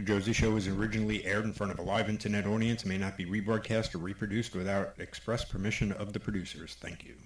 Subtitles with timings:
[0.00, 2.96] The Josie Show was originally aired in front of a live internet audience and may
[2.96, 6.74] not be rebroadcast or reproduced without express permission of the producers.
[6.80, 7.04] Thank.
[7.04, 7.16] You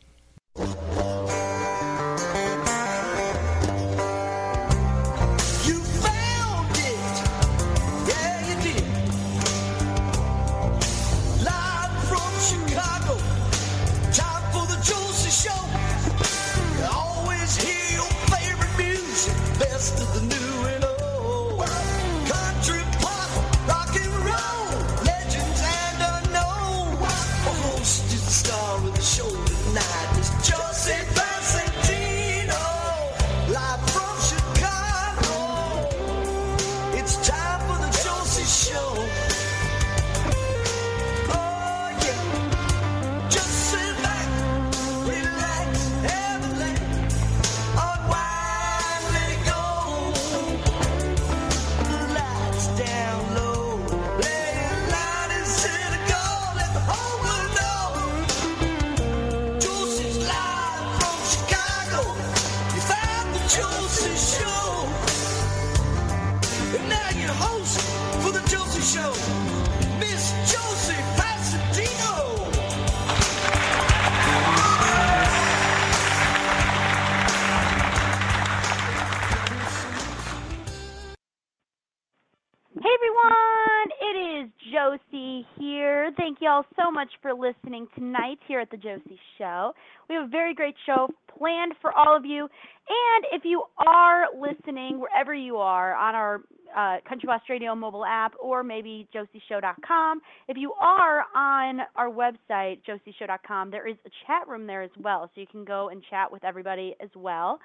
[87.44, 89.72] listening tonight here at the Josie Show.
[90.08, 92.42] We have a very great show planned for all of you.
[92.42, 96.40] And if you are listening wherever you are on our
[96.76, 102.80] uh, Country West Radio mobile app or maybe josieshow.com, if you are on our website,
[102.88, 105.30] josieshow.com, there is a chat room there as well.
[105.34, 107.60] So you can go and chat with everybody as well.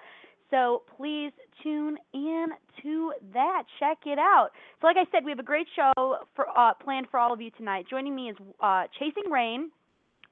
[0.52, 1.32] So please
[1.64, 2.48] tune in
[2.84, 3.64] to that.
[3.80, 4.50] Check it out.
[4.82, 7.42] So, like I said, we have a great show for uh, planned for all of
[7.42, 7.86] you tonight.
[7.90, 9.72] Joining me is uh, Chasing Rain,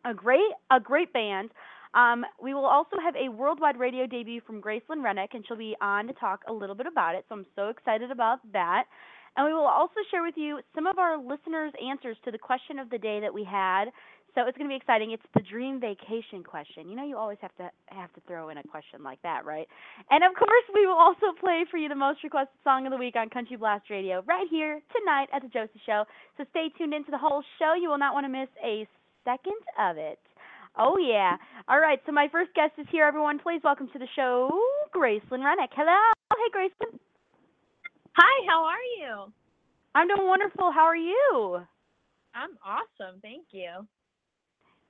[0.06, 0.40] a great
[0.72, 1.52] a great band.
[1.94, 5.76] Um, we will also have a worldwide radio debut from Gracelyn Rennick, and she'll be
[5.82, 7.26] on to talk a little bit about it.
[7.30, 8.84] So I'm so excited about that.
[9.36, 12.80] And we will also share with you some of our listeners' answers to the question
[12.80, 13.86] of the day that we had.
[14.38, 15.10] So it's going to be exciting.
[15.18, 16.88] It's the dream vacation question.
[16.88, 19.66] You know, you always have to have to throw in a question like that, right?
[20.12, 23.02] And of course, we will also play for you the most requested song of the
[23.02, 26.06] week on Country Blast Radio right here tonight at the Josie Show.
[26.38, 27.74] So stay tuned into the whole show.
[27.74, 28.86] You will not want to miss a
[29.26, 30.20] second of it.
[30.78, 31.38] Oh yeah.
[31.68, 31.98] All right.
[32.06, 33.06] So my first guest is here.
[33.06, 34.54] Everyone, please welcome to the show,
[34.96, 35.74] Gracelyn Rennick.
[35.74, 35.98] Hello.
[36.30, 37.00] Hey, Gracelyn.
[38.14, 39.34] Hi, how are you?
[39.96, 40.72] I'm doing wonderful.
[40.72, 41.58] How are you?
[42.36, 43.88] I'm awesome, thank you.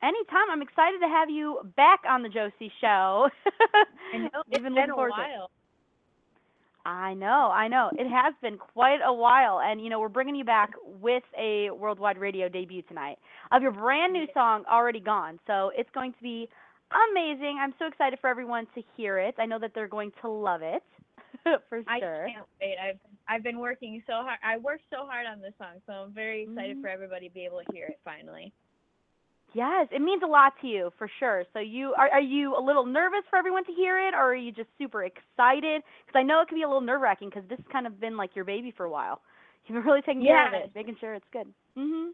[0.04, 0.50] Anytime.
[0.52, 3.30] I'm excited to have you back on the Josie Show.
[4.14, 5.38] I know it's been been a forward to it.
[5.38, 5.52] while.
[6.86, 7.90] I know, I know.
[7.98, 10.72] It has been quite a while, and you know we're bringing you back
[11.02, 13.18] with a worldwide radio debut tonight
[13.52, 16.48] of your brand new song, "Already Gone." So it's going to be
[17.12, 17.58] amazing.
[17.60, 19.36] I'm so excited for everyone to hear it.
[19.38, 20.82] I know that they're going to love it
[21.68, 22.28] for sure.
[22.28, 22.76] I can't wait.
[22.82, 24.40] I've, I've been working so hard.
[24.42, 26.82] I worked so hard on this song, so I'm very excited Mhm.
[26.82, 28.54] for everybody to be able to hear it finally.
[29.54, 31.44] Yes, it means a lot to you for sure.
[31.54, 34.36] So you are are you a little nervous for everyone to hear it, or are
[34.36, 35.82] you just super excited?
[36.06, 38.00] Because I know it can be a little nerve wracking because this has kind of
[38.00, 39.22] been like your baby for a while.
[39.66, 41.48] You've been really taking care of it, making sure it's good.
[41.78, 42.12] Mhm.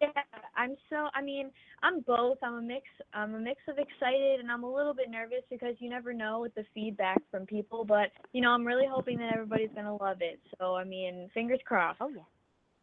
[0.00, 0.08] Yeah,
[0.56, 1.08] I'm so.
[1.14, 1.50] I mean,
[1.82, 2.38] I'm both.
[2.42, 2.84] I'm a mix.
[3.14, 6.40] I'm a mix of excited and I'm a little bit nervous because you never know
[6.40, 7.84] with the feedback from people.
[7.84, 10.38] But you know, I'm really hoping that everybody's gonna love it.
[10.58, 11.98] So I mean, fingers crossed.
[12.02, 12.24] Oh yes.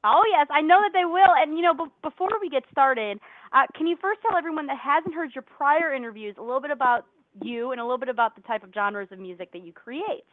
[0.03, 1.33] Oh yes, I know that they will.
[1.37, 3.19] And you know, b- before we get started,
[3.53, 6.71] uh, can you first tell everyone that hasn't heard your prior interviews a little bit
[6.71, 7.05] about
[7.41, 10.23] you and a little bit about the type of genres of music that you create?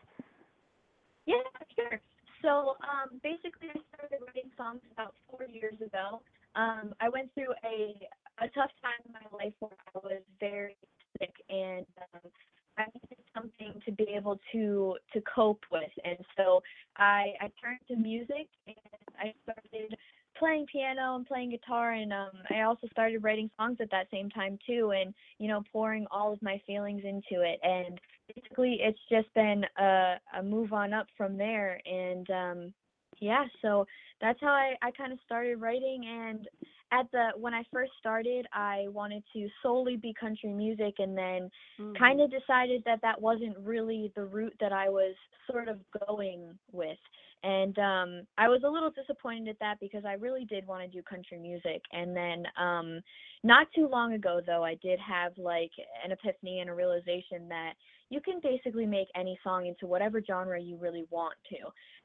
[1.27, 1.45] Yeah,
[1.77, 2.01] sure.
[2.43, 6.23] So um, basically, I started writing songs about four years ago.
[6.57, 7.95] Um, I went through a
[8.43, 10.77] a tough time in my life where I was very
[11.19, 12.31] sick, and um,
[12.79, 15.91] I needed something to be able to to cope with.
[16.05, 16.63] And so
[16.97, 18.77] I I turned to music, and
[19.19, 19.97] I started
[20.39, 24.31] playing piano and playing guitar, and um, I also started writing songs at that same
[24.31, 27.61] time too, and you know, pouring all of my feelings into it.
[27.63, 28.01] And
[28.35, 32.75] basically it's just been a, a move on up from there and um
[33.21, 33.87] yeah so
[34.21, 36.49] that's how i i kind of started writing and
[36.93, 41.51] at the when i first started i wanted to solely be country music and then
[41.81, 41.97] Mm-hmm.
[41.99, 45.15] kind of decided that that wasn't really the route that i was
[45.51, 45.79] sort of
[46.09, 46.99] going with
[47.43, 50.89] And um, I was a little disappointed at that because I really did want to
[50.89, 51.81] do country music.
[51.93, 53.01] And then um,
[53.43, 55.71] not too long ago, though, I did have like
[56.05, 57.73] an epiphany and a realization that
[58.11, 61.59] you can basically make any song into whatever genre you really want to.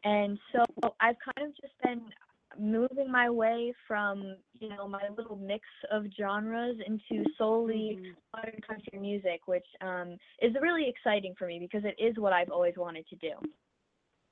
[0.09, 0.63] And so
[1.01, 2.01] I've kind of just been
[2.59, 8.15] moving my way from you know my little mix of genres into solely Mhm.
[8.35, 12.49] modern country music, which um, is really exciting for me because it is what I've
[12.51, 13.33] always wanted to do.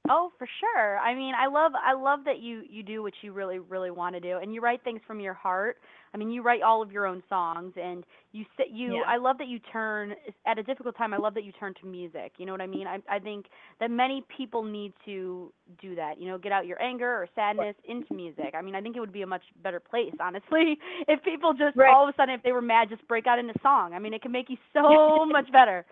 [0.09, 0.97] Oh, for sure.
[0.99, 4.15] I mean, I love I love that you you do what you really really want
[4.15, 5.77] to do, and you write things from your heart.
[6.13, 8.03] I mean, you write all of your own songs, and
[8.33, 8.95] you sit you.
[8.95, 9.01] Yeah.
[9.07, 10.13] I love that you turn
[10.45, 11.13] at a difficult time.
[11.13, 12.33] I love that you turn to music.
[12.37, 12.85] You know what I mean?
[12.85, 13.45] I I think
[13.79, 16.19] that many people need to do that.
[16.19, 18.55] You know, get out your anger or sadness into music.
[18.57, 20.77] I mean, I think it would be a much better place, honestly,
[21.07, 21.89] if people just Right.
[21.93, 23.93] all of a sudden, if they were mad, just break out into song.
[23.93, 25.85] I mean, it can make you so much better.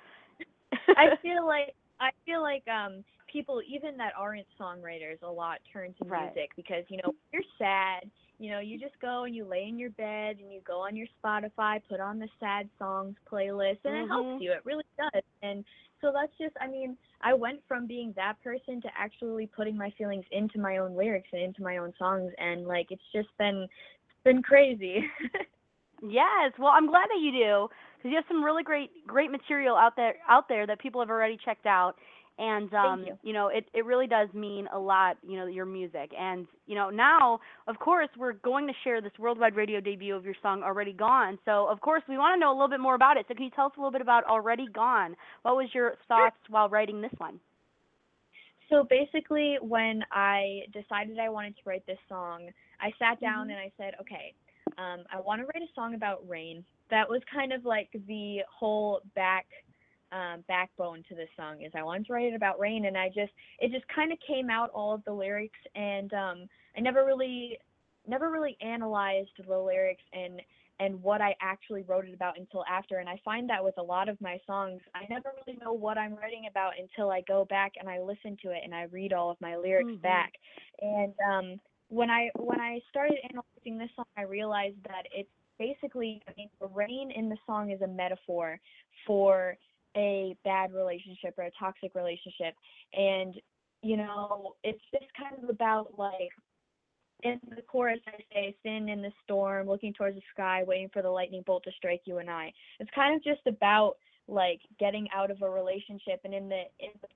[0.97, 5.93] I feel like I feel like um people even that aren't songwriters a lot turn
[5.97, 6.33] to Right.
[6.33, 9.77] music because you know you're sad you know you just go and you lay in
[9.77, 13.95] your bed and you go on your spotify put on the sad songs playlist and
[13.95, 14.07] it Mhm.
[14.07, 15.63] helps you it really does and
[16.01, 19.91] so that's just i mean i went from being that person to actually putting my
[19.97, 23.67] feelings into my own lyrics and into my own songs and like it's just been
[24.23, 25.03] been crazy
[26.01, 26.51] Yes.
[26.57, 27.67] Well, I'm glad that you do
[27.97, 31.09] because you have some really great great material out there out there that people have
[31.09, 31.95] already checked out.
[32.41, 33.33] And um, you.
[33.33, 36.11] know, it it really does mean a lot, you know, your music.
[36.17, 40.25] And you know, now, of course, we're going to share this worldwide radio debut of
[40.25, 41.37] your song Already Gone.
[41.45, 43.25] So, of course, we want to know a little bit more about it.
[43.27, 45.15] So, can you tell us a little bit about Already Gone?
[45.43, 47.39] What was your thoughts while writing this one?
[48.69, 52.49] So basically, when I decided I wanted to write this song,
[52.79, 53.51] I sat down Mhm.
[53.51, 54.33] and I said, okay,
[54.77, 56.63] um, I want to write a song about rain.
[56.89, 59.45] That was kind of like the whole back
[60.11, 63.07] um, backbone to this song is I wanted to write it about rain, and I
[63.07, 67.05] just it just kind of came out all of the lyrics, and um, I never
[67.05, 67.57] really
[68.07, 70.41] never really analyzed the lyrics and
[70.79, 72.97] and what I actually wrote it about until after.
[72.97, 75.95] And I find that with a lot of my songs, I never really know what
[75.95, 79.13] I'm writing about until I go back and I listen to it and I read
[79.13, 80.01] all of my lyrics Mhm.
[80.01, 80.33] back.
[80.81, 85.29] And um, when I when I started analyzing this song, I realized that it's
[85.59, 88.59] basically I mean the rain in the song is a metaphor
[89.05, 89.57] for
[89.95, 92.55] a bad relationship or a toxic relationship,
[92.93, 93.35] and
[93.81, 96.29] you know it's just kind of about like
[97.23, 101.01] in the chorus I say, sin in the storm, looking towards the sky, waiting for
[101.01, 102.51] the lightning bolt to strike you and I.
[102.79, 103.97] It's kind of just about
[104.27, 107.07] like getting out of a relationship and in the in the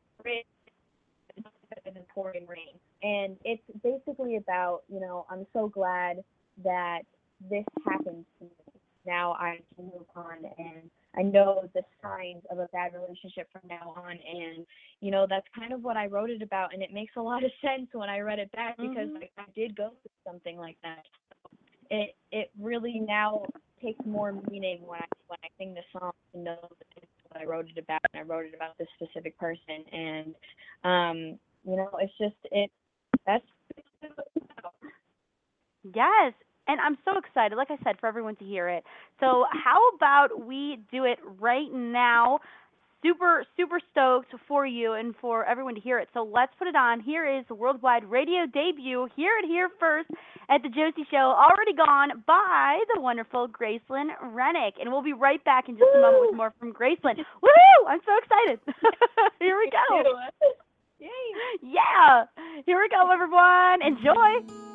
[1.85, 2.75] in pouring rain.
[3.03, 6.23] And it's basically about, you know, I'm so glad
[6.63, 6.99] that
[7.49, 8.51] this happened to me.
[9.05, 13.61] Now I can move on and I know the signs of a bad relationship from
[13.69, 14.65] now on and
[15.01, 17.43] you know that's kind of what I wrote it about and it makes a lot
[17.43, 19.23] of sense when I read it back because Mhm.
[19.37, 21.03] I, did go through something like that.
[21.89, 23.45] It it really now
[23.81, 27.25] takes more meaning when I when I sing the song to know that this is
[27.31, 30.35] what I wrote it about and I wrote it about this specific person and
[30.83, 32.71] um you know it's just it
[33.25, 33.45] that's
[35.93, 36.33] Yes,
[36.67, 38.83] and I'm so excited, like I said, for everyone to hear it.
[39.19, 42.39] So, how about we do it right now?
[43.03, 46.09] Super, super stoked for you and for everyone to hear it.
[46.13, 47.01] So, let's put it on.
[47.01, 49.07] Here is the worldwide radio debut.
[49.15, 50.09] Hear it here first
[50.49, 54.75] at the Josie Show, already gone by the wonderful Gracelyn Rennick.
[54.79, 57.17] And we'll be right back in just a moment with more from Gracelyn.
[57.17, 57.87] Woohoo!
[57.87, 58.59] I'm so excited.
[59.39, 60.19] here we go.
[60.99, 61.09] Yay.
[61.61, 62.25] Yeah.
[62.65, 63.81] Here we go, everyone.
[63.85, 64.74] Enjoy.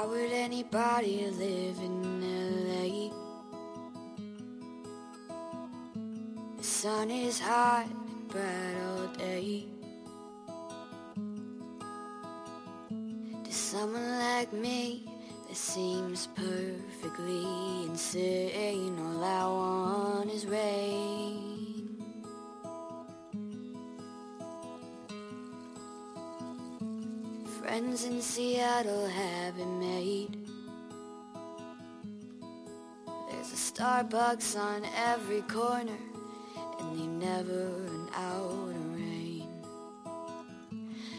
[0.00, 3.12] Why would anybody live in LA?
[6.56, 9.66] The sun is hot and bright all day.
[13.44, 15.06] To someone like me,
[15.46, 17.44] that seems perfectly
[17.84, 18.98] insane.
[18.98, 22.02] All I want is rain.
[27.60, 29.39] Friends in Seattle have
[34.00, 35.98] Starbucks on every corner,
[36.78, 39.46] and they never run out of rain.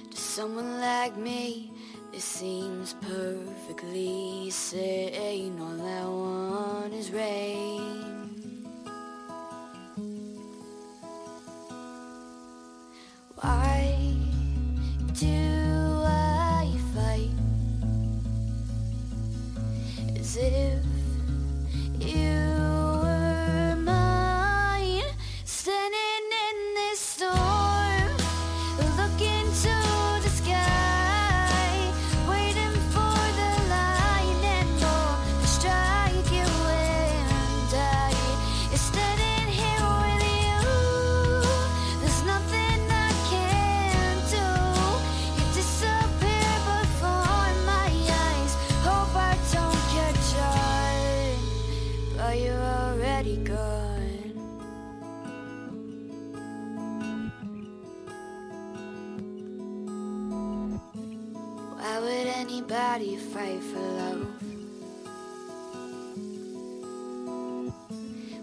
[0.10, 1.72] To someone like me,
[2.12, 5.60] this seems perfectly sane.
[5.60, 7.81] All I want is rain.
[53.22, 54.34] Already gone.
[61.76, 64.42] Why would anybody fight for love?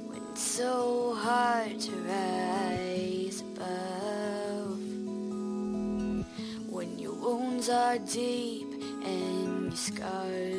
[0.06, 4.78] When it's so hard to rise above.
[6.70, 8.68] When your wounds are deep
[9.04, 10.57] and your scars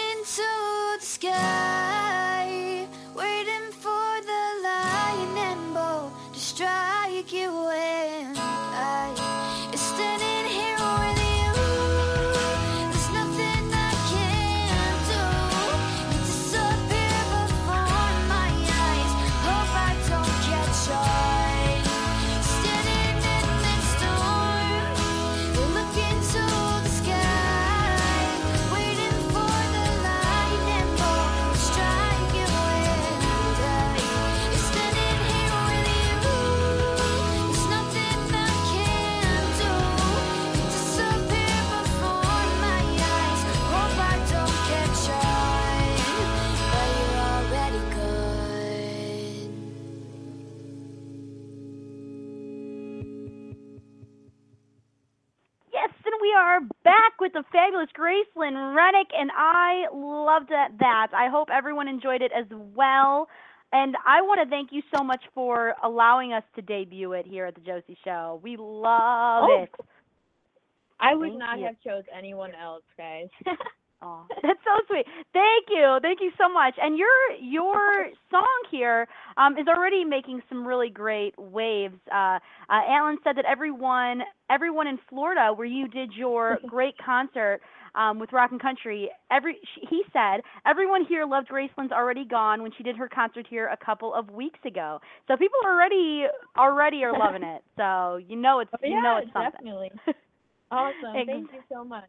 [0.00, 8.19] Looking to the sky, waiting for the lightning bolt to strike you and
[57.20, 61.08] with the fabulous Gracelyn Rennick, and I loved that.
[61.14, 63.28] I hope everyone enjoyed it as well.
[63.72, 67.46] And I want to thank you so much for allowing us to debut it here
[67.46, 68.40] at the Josie Show.
[68.42, 69.70] We love Oh, it.
[70.98, 71.66] I would Thank not you.
[71.66, 73.28] have chose anyone else, guys.
[74.02, 75.04] Oh, that's so sweet.
[75.32, 75.98] Thank you.
[76.00, 76.74] Thank you so much.
[76.80, 77.08] And your
[77.40, 81.96] your song here um, is already making some really great waves.
[82.10, 82.38] Uh,
[82.68, 87.60] uh, Alan said that everyone everyone in Florida, where you did your great concert
[87.94, 92.70] um, with Rock and Country, every he said everyone here loved Gracelyn's Already Gone when
[92.76, 95.00] she did her concert here a couple of weeks ago.
[95.28, 96.24] So people already
[96.56, 97.62] already are loving it.
[97.76, 99.52] So you know it's Oh, you know it's something.
[99.52, 99.90] definitely.
[100.70, 101.26] Awesome.
[101.26, 102.08] Thank you so much.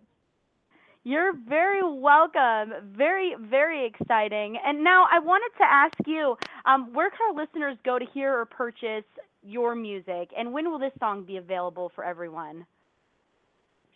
[1.04, 2.94] You're very welcome.
[2.96, 4.58] Very, very exciting.
[4.64, 8.40] And now I wanted to ask you, um, where can our listeners go to hear
[8.40, 9.06] or purchase
[9.44, 12.66] your music, and when will this song be available for everyone?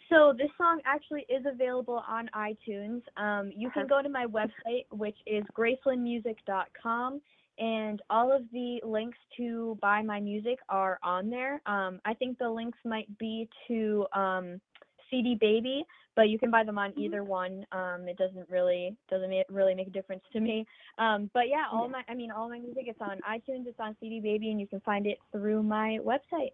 [0.09, 3.01] So this song actually is available on iTunes.
[3.17, 7.21] Um, you can go to my website, which is gracelynmusic.com,
[7.57, 11.61] and all of the links to buy my music are on there.
[11.65, 14.61] Um, I think the links might be to um,
[15.09, 15.85] CD Baby,
[16.15, 17.65] but you can buy them on either one.
[17.71, 20.65] Um, it doesn't really doesn't ma- really make a difference to me.
[20.97, 23.95] Um, but yeah, all my I mean all my music it's on iTunes, it's on
[23.99, 26.51] CD Baby, and you can find it through my website.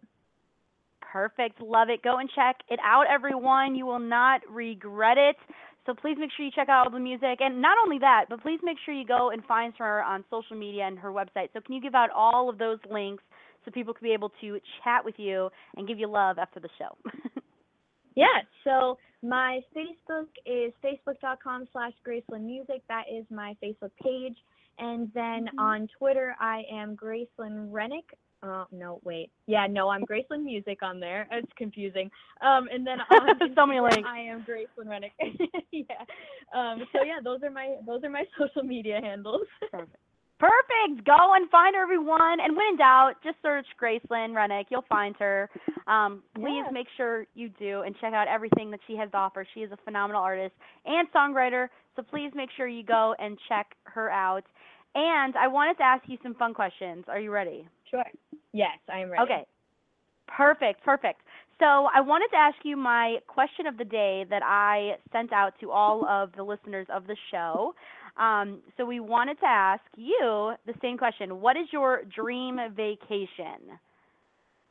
[1.02, 1.62] Perfect.
[1.62, 2.02] Love it.
[2.04, 3.76] Go and check it out, everyone.
[3.76, 5.36] You will not regret it.
[5.86, 7.40] So please make sure you check out all the music.
[7.40, 10.56] And not only that, but please make sure you go and find her on social
[10.56, 11.50] media and her website.
[11.54, 13.24] So can you give out all of those links
[13.66, 16.70] so people can be able to chat with you and give you love after the
[16.78, 16.96] show?
[18.16, 22.82] Yeah, so My Facebook is facebook.com slash Gracelyn Music.
[22.88, 24.36] That is my Facebook page.
[24.80, 25.60] And then Mhm.
[25.60, 28.18] on Twitter, I am Gracelyn Rennick.
[28.44, 29.30] Uh, no, wait.
[29.46, 31.28] Yeah, no, I'm Gracelyn Music on there.
[31.32, 32.10] It's confusing.
[32.42, 33.06] Um, and then on
[33.40, 34.04] Instagram.
[34.06, 35.14] I am Gracelyn Rennick.
[35.72, 36.04] yeah.
[36.52, 39.46] Um, so yeah, those are my those are my social media handles.
[39.70, 39.96] Perfect.
[41.06, 42.40] Go and find her, everyone.
[42.40, 44.68] And when in doubt, just search Gracelyn Rennick.
[44.70, 45.50] You'll find her.
[45.88, 46.72] Um, please Yeah.
[46.72, 49.46] make sure you do and check out everything that she has to offer.
[49.54, 50.56] She is a phenomenal artist
[50.86, 51.70] and songwriter.
[51.96, 54.46] So please make sure you go and check her out.
[54.96, 57.06] And I wanted to ask you some fun questions.
[57.08, 57.68] Are you ready?
[57.90, 58.04] sure.
[58.54, 59.24] Yes, I am ready.
[59.24, 59.46] Okay.
[60.28, 61.22] Perfect, perfect.
[61.60, 65.54] So I wanted to ask you my question of the day that I sent out
[65.60, 67.76] to all of the listeners of the show.
[68.18, 71.42] Um, so we wanted to ask you the same question.
[71.42, 73.80] What is your dream vacation?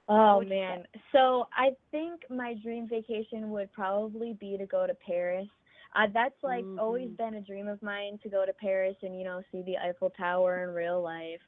[0.08, 0.74] Oh What'd you say?
[0.74, 0.84] man.
[1.12, 5.48] So I think my dream vacation would probably be to go to Paris.
[5.94, 7.16] Uh, that's like always Mhm.
[7.18, 10.10] been a dream of mine to go to Paris and you know see the Eiffel
[10.10, 11.40] Tower in real life.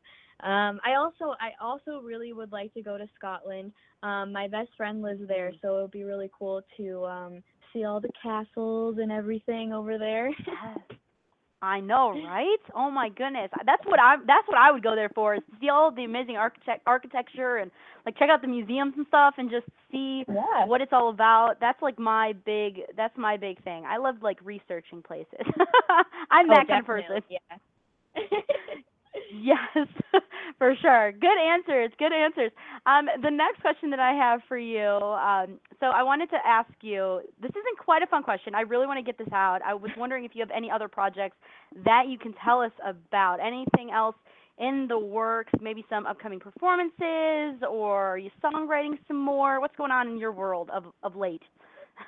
[0.42, 3.72] Um, I also I also really would like to go to Scotland.
[4.02, 7.84] Um, my best friend lives there, so it would be really cool to um, see
[7.84, 10.30] all the castles and everything over there.
[10.46, 10.98] Yes.
[11.62, 12.58] I know, right?
[12.74, 13.48] Oh my goodness.
[13.64, 16.02] That's what I that's what I would go there for is to see all the
[16.02, 17.70] amazing architect architecture and
[18.04, 20.66] like check out the museums and stuff and just see yeah.
[20.66, 21.54] what it's all about.
[21.60, 23.84] That's like my big that's my big thing.
[23.86, 25.28] I love like researching places.
[26.30, 27.20] I'm Oh, that kind of person.
[27.30, 27.38] Yeah.
[29.32, 29.88] Yes,
[30.58, 31.12] for sure.
[31.12, 31.90] Good answers.
[31.98, 32.50] Good answers.
[32.84, 36.70] Um, the next question that I have for you, um, so I wanted to ask
[36.82, 37.22] you.
[37.40, 38.54] This isn't quite a fun question.
[38.54, 39.60] I really want to get this out.
[39.64, 41.36] I was wondering if you have any other projects
[41.84, 43.38] that you can tell us about.
[43.40, 44.16] Anything else
[44.58, 45.52] in the works?
[45.62, 49.60] Maybe some upcoming performances, or are you songwriting some more?
[49.60, 51.42] What's going on in your world of of late?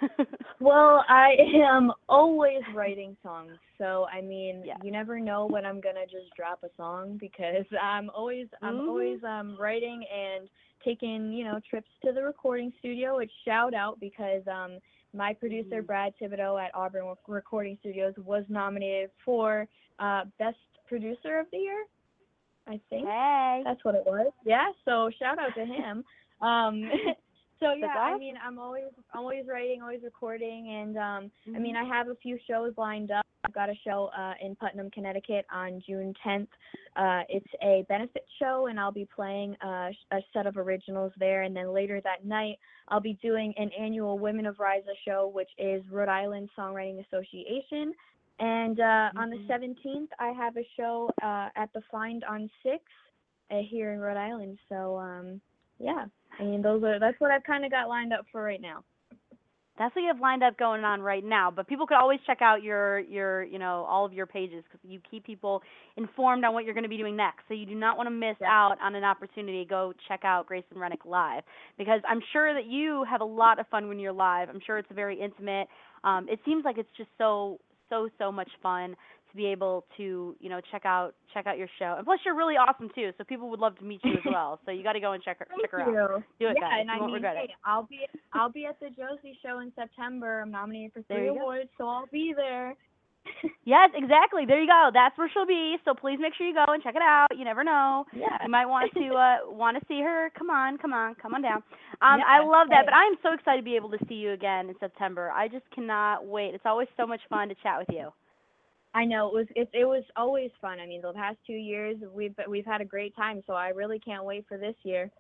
[0.61, 3.53] Well, I am always writing songs.
[3.79, 4.77] So, I mean, Yeah.
[4.83, 8.81] you never know when I'm going to just drop a song because I'm always I'm
[8.89, 10.49] always um writing and
[10.85, 13.17] taking, you know, trips to the recording studio.
[13.17, 14.79] Which shout out because um
[15.13, 15.87] my producer Mhm.
[15.87, 21.85] Brad Thibodeau at Auburn Recording Studios was nominated for uh best producer of the year.
[22.67, 23.63] I think hey.
[23.65, 24.33] that's what it was.
[24.47, 26.05] Yeah, so shout out to him.
[26.41, 26.91] Um
[27.65, 31.93] so yeah, I mean, I'm always always writing, always recording and um I mean, Mm-hmm.
[31.93, 33.25] I have a few shows lined up.
[33.45, 36.49] I've got a show uh in Putnam, Connecticut on June 10th.
[36.97, 41.43] Uh it's a benefit show and I'll be playing uh a set of originals there
[41.43, 45.51] and then later that night I'll be doing an annual Women of RISA show which
[45.59, 47.93] is Rhode Island Songwriting Association.
[48.41, 49.49] And uh on the Mhm.
[49.49, 52.77] 17th I have a show uh at the Find on 6
[53.51, 54.59] uh, here in Rhode Island.
[54.69, 55.41] So um
[55.79, 56.07] yeah,
[56.39, 58.85] I mean those are that's what I've kind of got lined up for right now.
[59.77, 61.51] That's what you have lined up going on right now.
[61.51, 64.79] But people could always check out your your you know all of your pages because
[64.89, 65.63] you keep people
[65.97, 67.43] informed on what you're going to be doing next.
[67.49, 68.49] So you do not want to miss Yeah.
[68.51, 71.43] out on an opportunity to go check out Gracelyn Rennick live
[71.77, 74.49] because I'm sure that you have a lot of fun when you're live.
[74.49, 75.67] I'm sure it's very intimate.
[76.05, 77.59] Um, it seems like it's just so
[77.91, 78.95] so so much fun
[79.35, 81.95] to be able to you know check out check out your show.
[81.99, 83.11] And plus you're really awesome too.
[83.19, 84.61] So people would love to meet you as well.
[84.65, 86.23] So you got to go and check her check her Thank out.
[86.39, 86.81] Do it, yeah, guys.
[86.81, 87.51] and You I won't mean, regret it.
[87.65, 88.01] I'll be
[88.33, 90.41] I'll be at the Josie show in September.
[90.43, 91.41] I'm nominated for three you go.
[91.41, 92.75] awards, so I'll be there.
[93.65, 94.45] Yes, exactly.
[94.47, 94.91] There you go.
[94.93, 95.77] That's where she'll be.
[95.87, 97.29] So please make sure you go and check it out.
[97.35, 98.05] You never know.
[98.15, 98.37] yeah.
[98.45, 100.31] You might want to uh want to see her.
[100.39, 101.63] Come on, come on, come on down.
[102.03, 104.33] Um I love that, but I am so excited to be able to see you
[104.33, 105.31] again in September.
[105.31, 106.55] I just cannot wait.
[106.55, 108.13] It's always so much fun to chat with you.
[108.95, 110.79] I know it was it, it was always fun.
[110.79, 113.99] I mean, the past two years we've we've had a great time, so I really
[113.99, 115.11] can't wait for this year.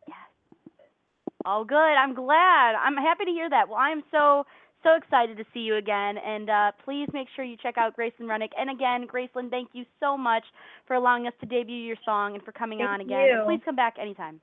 [1.45, 1.77] Oh, good.
[1.77, 2.75] I'm glad.
[2.75, 3.69] I'm happy to hear that.
[3.69, 4.45] Well, I am so
[4.85, 8.29] so excited to see you again, and uh, please make sure you check out Gracelyn
[8.29, 8.53] Rennick.
[8.57, 10.45] And again, Gracelyn, thank you so much
[10.87, 13.45] for allowing us to debut your song and for coming Thank on again.
[13.47, 14.41] Please come back anytime.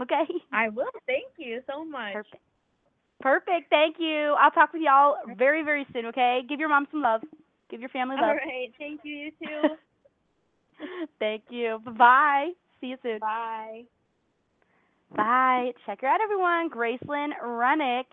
[0.00, 0.24] Okay.
[0.52, 0.86] I will.
[1.06, 2.14] Thank you so much.
[2.14, 2.42] Perfect.
[3.20, 3.70] Perfect.
[3.70, 4.34] Thank you.
[4.40, 6.40] I'll talk with y'all very, very soon, okay?
[6.48, 7.20] Give your mom some love.
[7.72, 8.36] Give your family love.
[8.36, 8.70] right.
[8.78, 9.16] Thank you.
[9.16, 10.86] You too.
[11.18, 11.80] Thank you.
[11.86, 12.50] Bye-bye.
[12.80, 13.18] See you soon.
[13.18, 13.84] Bye.
[15.16, 15.72] Bye.
[15.86, 16.70] Check her out, everyone.
[16.70, 18.06] Gracelyn Rennick.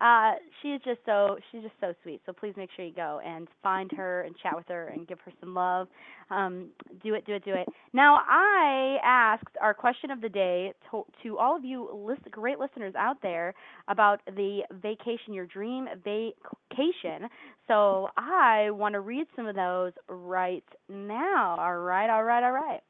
[0.00, 2.20] Uh, she is just so she's just so sweet.
[2.26, 5.18] So please make sure you go and find her and chat with her and give
[5.20, 5.88] her some love.
[6.30, 6.68] Um,
[7.02, 7.68] do it, do it, do it.
[7.92, 12.58] Now I asked our question of the day to, to all of you list, great
[12.58, 13.54] listeners out there
[13.88, 17.28] about the vacation, your dream vacation.
[17.68, 21.56] So I want to read some of those right now.
[21.58, 22.80] All right, all right, all right.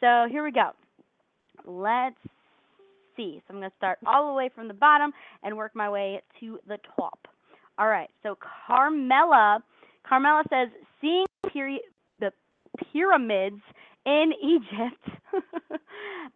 [0.00, 0.70] So here we go.
[1.64, 2.16] Let's
[3.16, 3.42] see.
[3.46, 6.20] So I'm going to start all the way from the bottom and work my way
[6.40, 7.18] to the top.
[7.78, 8.10] All right.
[8.22, 9.62] So Carmela,
[10.06, 10.68] Carmela says
[11.00, 12.32] seeing the
[12.92, 13.60] pyramids
[14.04, 15.04] in Egypt.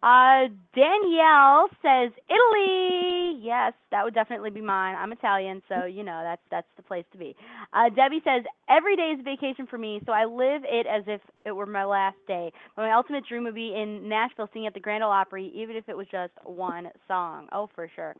[0.03, 3.39] uh, Danielle says Italy.
[3.41, 4.95] Yes, that would definitely be mine.
[4.97, 7.35] I'm Italian, so you know that's that's the place to be.
[7.73, 11.03] Uh, Debbie says every day is a vacation for me, so I live it as
[11.07, 12.51] if it were my last day.
[12.75, 15.75] But my ultimate dream would be in Nashville, singing at the Grand Ole Opry, even
[15.75, 17.47] if it was just one song.
[17.51, 18.15] Oh, for sure.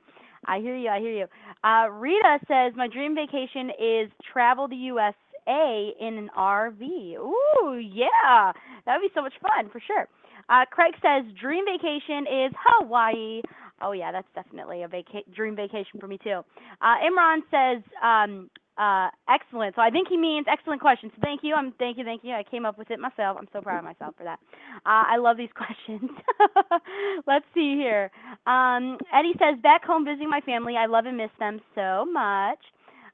[0.46, 0.90] I hear you.
[0.90, 1.26] I hear you.
[1.64, 5.14] Uh, Rita says my dream vacation is travel the U.S.
[5.48, 6.82] A in an RV.
[7.16, 8.52] Ooh, yeah,
[8.88, 10.08] that would be so much fun for sure.
[10.50, 13.42] Uh, Craig says dream vacation is Hawaii.
[13.82, 16.42] Oh yeah, that's definitely a vaca- dream vacation for me too.
[16.82, 19.76] Uh, Imran says um, uh, excellent.
[19.76, 21.12] So I think he means excellent questions.
[21.16, 21.54] So thank you.
[21.56, 22.34] I'm thank you, thank you.
[22.34, 23.38] I came up with it myself.
[23.40, 24.40] I'm so proud of myself for that.
[24.86, 26.10] Uh, I love these questions.
[27.28, 28.10] Let's see here.
[28.48, 30.76] Um, Eddie says back home visiting my family.
[30.78, 32.60] I love and miss them so much.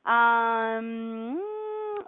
[0.05, 1.39] Um,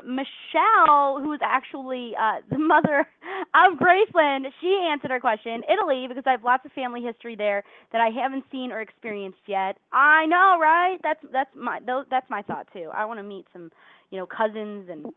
[0.06, 5.64] Michelle, who is actually uh, the mother of Gracelyn, she answered our question.
[5.72, 9.40] Italy, because I have lots of family history there that I haven't seen or experienced
[9.48, 9.78] yet.
[9.92, 10.98] I know, right?
[11.04, 12.90] That's that's my that's my thought too.
[12.94, 13.72] I want to meet some,
[14.12, 15.08] you know, cousins and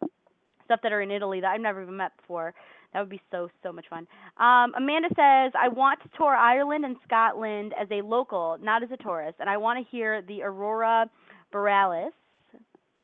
[0.64, 2.54] stuff that are in Italy that I've never even met before.
[2.92, 4.06] That would be so so much fun.
[4.38, 8.90] Um, Amanda says, "I want to tour Ireland and Scotland as a local, not as
[8.90, 11.10] a tourist, and I want to hear the aurora
[11.52, 12.12] borealis."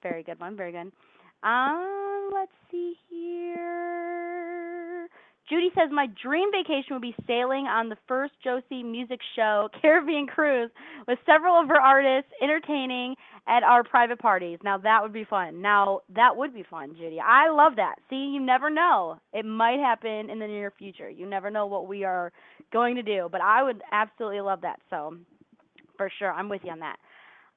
[0.02, 0.56] Very good one.
[0.56, 0.90] Very good.
[1.44, 5.08] Um, let's see here.
[5.48, 10.26] Judy says my dream vacation would be sailing on the first Josie music show Caribbean
[10.26, 10.70] cruise
[11.06, 13.14] with several of her artists entertaining
[13.46, 14.58] at our private parties.
[14.64, 15.60] Now that would be fun.
[15.60, 17.20] Now that would be fun, Judy.
[17.20, 17.96] I love that.
[18.08, 19.18] See, you never know.
[19.34, 21.10] It might happen in the near future.
[21.10, 22.32] You never know what we are
[22.72, 24.80] going to do, but I would absolutely love that.
[24.88, 25.18] So,
[25.98, 26.96] for sure, I'm with you on that.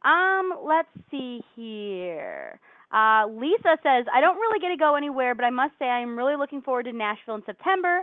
[0.04, 2.60] Um, let's see here.
[2.91, 6.00] Uh, Lisa says, I don't really get to go anywhere, but I must say I
[6.00, 8.02] am really looking forward to Nashville in September.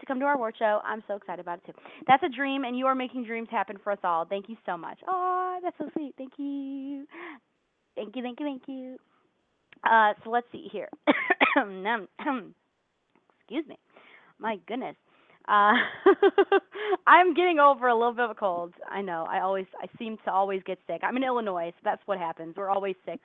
[0.00, 0.80] To come to our award show.
[0.84, 1.72] I'm so excited about it too.
[2.06, 4.24] That's a dream, and you are making dreams happen for us all.
[4.26, 4.98] Thank you so much.
[5.08, 6.14] Oh, that's so sweet.
[6.18, 7.06] Thank you.
[7.96, 8.96] Thank you, thank you, thank you.
[9.84, 10.88] Uh, so let's see here.
[11.56, 12.08] Um
[13.40, 13.78] excuse me.
[14.38, 14.96] My goodness.
[15.48, 15.72] Uh,
[17.06, 18.74] I'm getting over a little bit of a cold.
[18.90, 19.26] I know.
[19.28, 21.00] I always, I seem to always get sick.
[21.02, 22.54] I'm in Illinois, so that's what happens.
[22.56, 23.20] We're always sick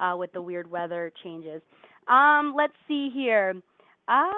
[0.00, 1.62] uh, with the weird weather changes.
[2.08, 3.54] Um, let's see here.
[4.08, 4.32] Uh,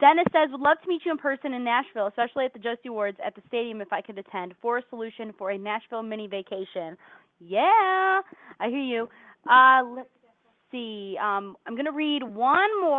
[0.00, 2.88] Dennis says, would love to meet you in person in Nashville, especially at the Josie
[2.88, 6.26] Awards at the stadium if I could attend for a solution for a Nashville mini
[6.26, 6.96] vacation.
[7.40, 8.20] Yeah,
[8.60, 9.08] I hear you.
[9.48, 10.08] Uh, let's
[10.72, 11.16] see.
[11.20, 12.98] Um, I'm going to read one more.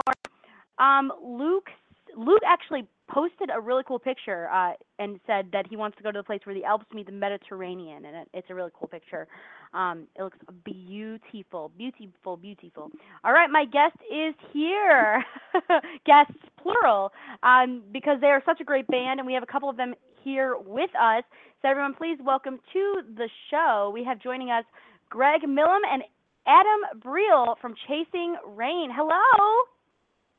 [0.77, 1.67] Um, Luke,
[2.15, 6.11] Luke actually posted a really cool picture uh, and said that he wants to go
[6.11, 8.87] to the place where the Alps meet the Mediterranean, and it, it's a really cool
[8.87, 9.27] picture.
[9.73, 12.91] Um, it looks beautiful, beautiful, beautiful.
[13.23, 15.23] All right, my guest is here.
[16.05, 17.11] Guests, plural,
[17.43, 19.93] um, because they are such a great band, and we have a couple of them
[20.23, 21.23] here with us.
[21.61, 23.91] So, everyone, please welcome to the show.
[23.93, 24.63] We have joining us
[25.09, 26.03] Greg Millum and
[26.47, 28.89] Adam Breel from Chasing Rain.
[28.93, 29.65] Hello.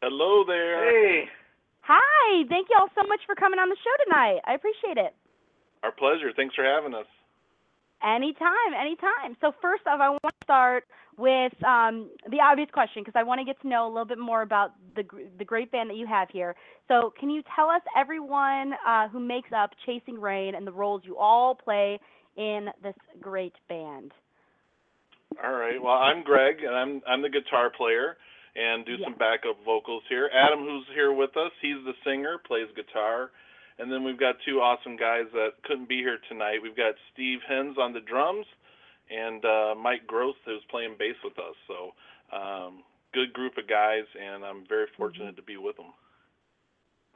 [0.03, 0.91] Hello there.
[0.91, 1.25] Hey,
[1.91, 2.45] Hi.
[2.49, 4.39] Thank you all so much for coming on the show tonight.
[4.47, 5.13] I appreciate it.
[5.83, 6.31] Our pleasure.
[6.37, 7.07] Thanks for having us.
[8.03, 9.37] Anytime, anytime.
[9.41, 10.85] So first off, I want to start
[11.19, 14.19] with um, the obvious question because I want to get to know a little bit
[14.19, 15.03] more about the
[15.39, 16.55] the great band that you have here.
[16.87, 21.03] So can you tell us everyone uh, who makes up Chasing Rain and the roles
[21.05, 21.99] you all play
[22.37, 24.13] in this great band?
[25.45, 25.83] All right.
[25.83, 28.17] Well, I'm Greg, and I'm I'm the guitar player
[28.57, 29.05] and do Yeah.
[29.07, 30.31] some backup vocals here.
[30.33, 33.31] Adam, who's here with us, he's the singer, plays guitar,
[33.79, 36.61] and then we've got two awesome guys that couldn't be here tonight.
[36.63, 38.47] We've got Steve Hens on the drums,
[39.11, 41.57] and uh, Mike Gross who's playing bass with us.
[41.67, 41.95] So,
[42.37, 45.93] um, good group of guys, and I'm very fortunate to be with them.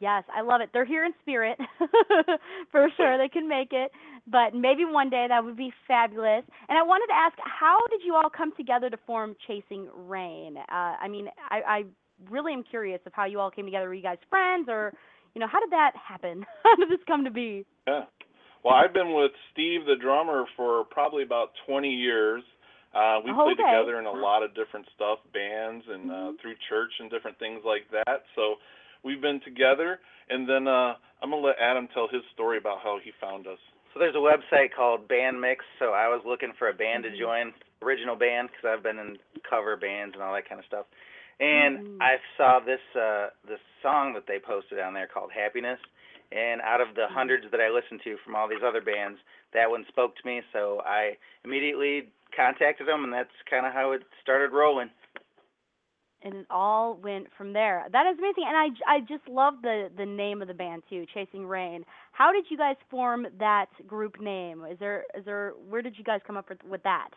[0.00, 0.70] Yes, I love it.
[0.72, 1.56] They're here in spirit,
[2.72, 3.16] for sure.
[3.16, 3.92] They can make it,
[4.26, 6.42] but maybe one day that would be fabulous.
[6.68, 10.56] And I wanted to ask, how did you all come together to form Chasing Rain?
[10.58, 11.82] Uh, I mean, I, I
[12.28, 13.86] really am curious of how you all came together.
[13.86, 14.92] Were you guys friends, or
[15.34, 16.44] you know, how did that happen?
[16.64, 17.64] how did this come to be?
[17.86, 18.04] Yeah.
[18.64, 22.42] Well, I've been with Steve, the drummer, for probably about 20 years.
[22.94, 23.68] Uh, we Oh, played okay.
[23.68, 26.40] together in a lot of different stuff, bands, and uh, Mhm.
[26.40, 28.24] through church and different things like that.
[28.34, 28.56] So
[29.04, 30.00] we've been together.
[30.30, 33.58] And then uh, I'm gonna let Adam tell his story about how he found us.
[33.92, 35.64] so there's a website called Band Mix.
[35.78, 39.18] So I was looking for a band to join, original band, because I've been in
[39.48, 40.86] cover bands and all that kind of stuff.
[41.40, 41.98] And Mhm.
[42.00, 45.80] I saw this uh this song that they posted on there called Happiness.
[46.32, 49.20] And out of the hundreds that I listened to from all these other bands,
[49.52, 53.92] that one spoke to me, so I immediately contacted them and that's kind of how
[53.92, 54.90] it started rolling.
[56.24, 57.84] And it all went from there.
[57.92, 61.04] That is amazing, and I, I just love the the name of the band too,
[61.14, 61.84] Chasing Rain.
[62.12, 64.64] How did you guys form that group name?
[64.70, 67.10] Is there is there where did you guys come up with with that?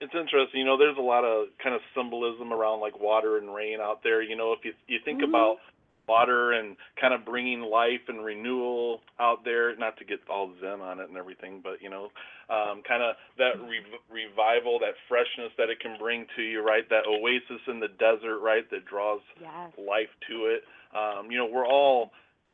[0.00, 0.60] It's interesting.
[0.60, 4.00] You know, there's a lot of kind of symbolism around like water and rain out
[4.04, 4.22] there.
[4.22, 5.28] You know, if you you think Mhm.
[5.28, 5.58] about
[6.08, 10.80] water and kind of bringing life and renewal out there, not to get all zen
[10.80, 12.08] on it and everything, but you know,
[12.50, 16.88] um, kind of that rev- revival, that freshness that it can bring to you, right?
[16.88, 18.68] That oasis in the desert, right?
[18.70, 19.72] That draws Yes.
[19.78, 20.64] life to it.
[20.96, 22.10] Um, you know, we're all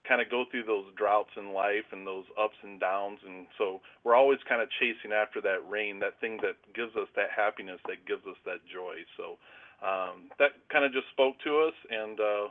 [0.09, 3.81] kind of go through those droughts in life and those ups and downs, and so
[4.05, 7.81] we're always kind of chasing after that rain, that thing that gives us that happiness,
[7.87, 8.97] that gives us that joy.
[9.17, 9.38] So
[9.81, 12.49] um, that kind of just spoke to us, and uh,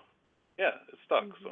[0.57, 1.23] yeah, it stuck.
[1.25, 1.33] Mhm.
[1.43, 1.51] So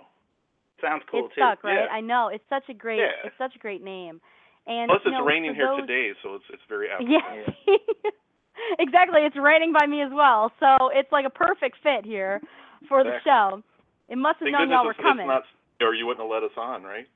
[0.81, 1.41] Sounds cool it's too.
[1.41, 1.85] stuck, right?
[1.85, 1.93] Yeah.
[1.93, 3.11] I know it's such a great Yeah.
[3.25, 4.19] it's such a great name.
[4.67, 7.03] And plus, it's know, raining here those- today, so it's it's very apt.
[7.07, 7.49] Yes.
[8.79, 9.21] exactly.
[9.21, 12.41] It's raining by me as well, so it's like a perfect fit here
[12.87, 13.63] for the show.
[14.09, 15.25] It must have Thank known y'all were coming.
[15.29, 15.43] it's
[15.81, 17.07] not, or you wouldn't have let us on, right?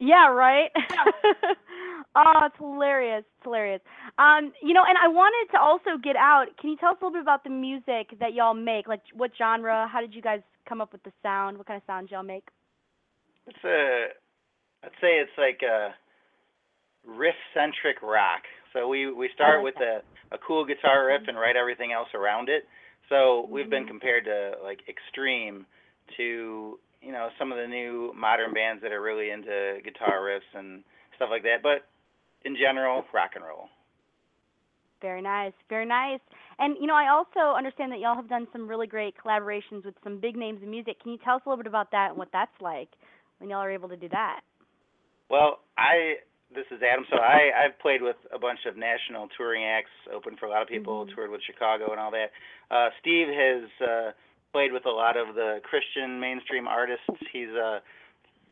[0.00, 0.70] Yeah, right.
[2.14, 3.24] oh, it's hilarious.
[3.36, 3.80] It's hilarious.
[4.18, 6.46] Um, you know, and I wanted to also get out.
[6.60, 8.86] Can you tell us a little bit about the music that y'all make?
[8.88, 9.88] Like, what genre?
[9.90, 11.56] How did you guys come up with the sound?
[11.56, 12.46] What kind of sounds y'all make?
[13.46, 14.08] It's a,
[14.84, 15.94] I'd say it's like a
[17.06, 18.42] riff-centric rock.
[18.72, 20.02] So we we start like with a
[20.34, 22.68] a cool guitar riff and write everything else around it.
[23.08, 23.88] So we've been Mhm.
[23.88, 25.66] compared to like extreme
[26.18, 30.52] to you know some of the new modern bands that are really into guitar riffs
[30.54, 30.84] and
[31.16, 31.62] stuff like that.
[31.62, 31.86] But
[32.44, 33.70] in general, rock and roll.
[35.00, 36.20] Very nice, very nice.
[36.58, 39.94] And you know, I also understand that y'all have done some really great collaborations with
[40.02, 41.00] some big names in music.
[41.02, 42.88] Can you tell us a little bit about that and what that's like
[43.38, 44.40] when y'all are able to do that?
[45.30, 46.16] Well, I
[46.54, 47.04] this is Adam.
[47.10, 50.62] So I I've played with a bunch of national touring acts, opened for a lot
[50.62, 51.14] of people, Mhm.
[51.14, 52.32] toured with Chicago and all that.
[52.70, 54.12] Uh, Steve has uh,
[54.52, 57.06] played with a lot of the Christian mainstream artists.
[57.30, 57.80] He's uh,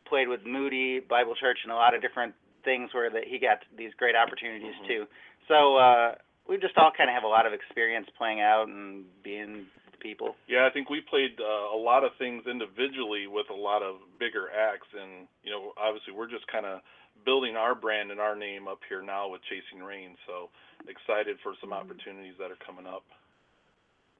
[0.05, 3.63] played with Moody Bible Church and a lot of different things where that he got
[3.75, 4.87] these great opportunities Mhm.
[4.87, 5.07] too.
[5.47, 6.15] So uh,
[6.47, 9.67] we just all kind of have a lot of experience playing out and being
[9.99, 10.35] people.
[10.47, 13.97] Yeah, I think we played uh, a lot of things individually with a lot of
[14.19, 16.79] bigger acts, and you know, obviously we're just kind of
[17.25, 20.15] building our brand and our name up here now with Chasing Rain.
[20.25, 20.49] So
[20.87, 21.81] excited for some Mhm.
[21.81, 23.03] opportunities that are coming up.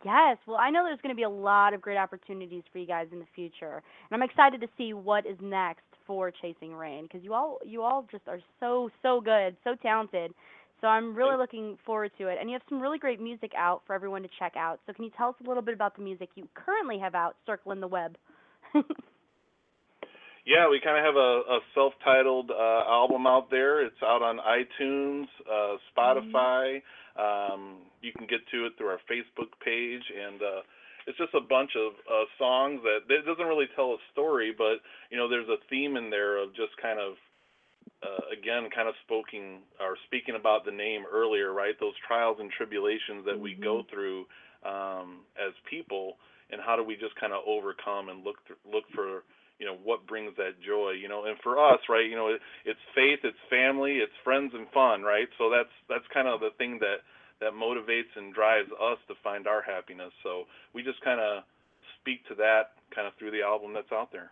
[0.04, 2.86] Yes, well, I know there's going to be a lot of great opportunities for you
[2.86, 7.04] guys in the future, and I'm excited to see what is next for Chasing Rain
[7.04, 10.34] because you all you all just are so so good, so talented.
[10.82, 13.82] So I'm really looking forward to it, and you have some really great music out
[13.88, 14.80] for everyone to check out.
[14.86, 17.36] So can you tell us a little bit about the music you currently have out
[17.46, 18.16] circling the web?
[20.48, 23.84] Yeah, we kind of have a, a self-titled uh, album out there.
[23.86, 26.82] It's out on iTunes, uh, Spotify.
[27.20, 30.62] Um, you can get to it through our Facebook page, and uh,
[31.06, 34.80] it's just a bunch of uh, songs that it doesn't really tell a story, but
[35.12, 37.20] you know, there's a theme in there of just kind of,
[38.32, 41.76] again, kind of speaking or speaking about the name earlier, right?
[41.80, 44.26] Those trials and tribulations that we go through
[44.66, 46.18] um, as people,
[46.52, 49.24] and how do we just kind of overcome and look th- look for
[49.60, 51.26] you know what brings that joy you know?
[51.26, 55.02] And for us right you know it, it's faith it's family it's friends and fun
[55.02, 55.28] right?
[55.38, 57.02] So that's that's kind of the thing that
[57.42, 60.12] that motivates and drives us to find our happiness.
[60.24, 61.44] So we just kind of
[62.00, 64.32] speak to that kind of through the album that's out there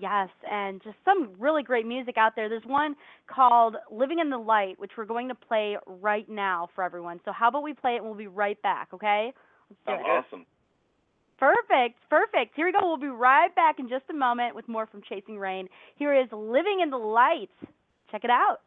[0.00, 2.48] Yes, and just some really great music out there.
[2.48, 2.96] There's one
[3.28, 7.20] called Living in the Light, which we're going to play right now for everyone.
[7.24, 9.32] So how about we play it and we'll be right back, okay?
[9.70, 10.46] Let's do Sounds awesome
[11.38, 12.54] Perfect, perfect.
[12.54, 12.78] Here we go.
[12.82, 15.68] We'll be right back in just a moment with more from Chasing Rain.
[15.96, 17.50] Here is Living in the Light.
[18.10, 18.60] Check it out.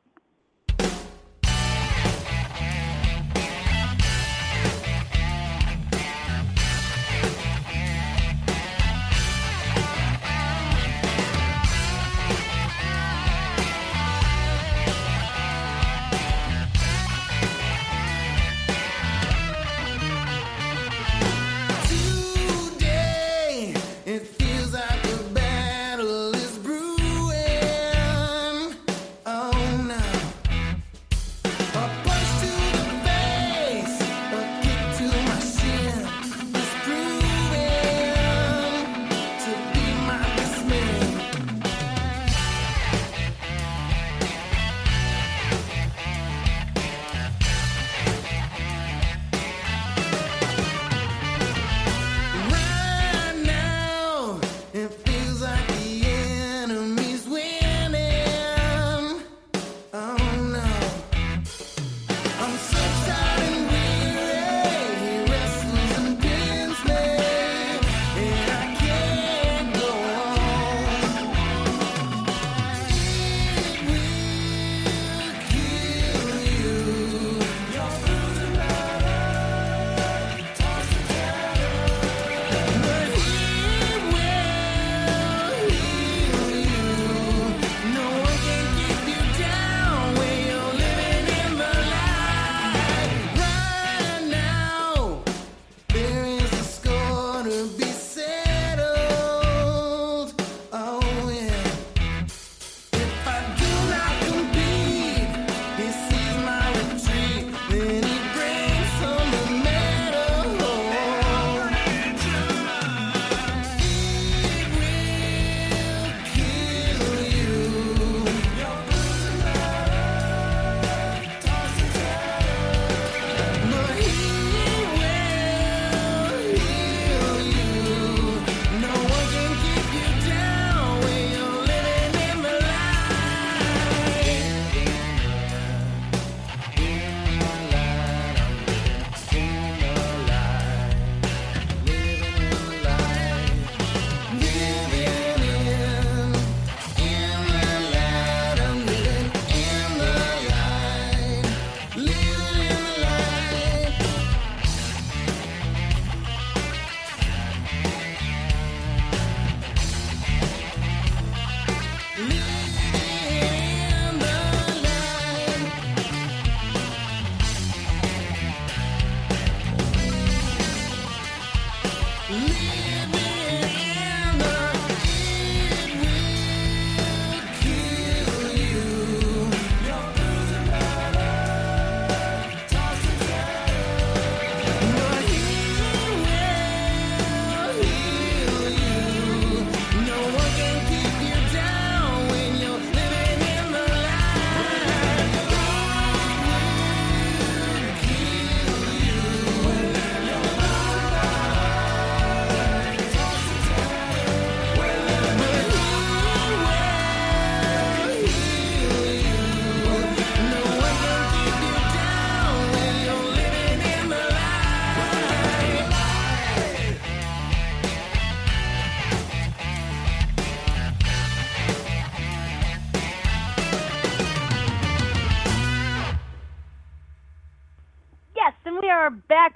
[31.78, 32.07] up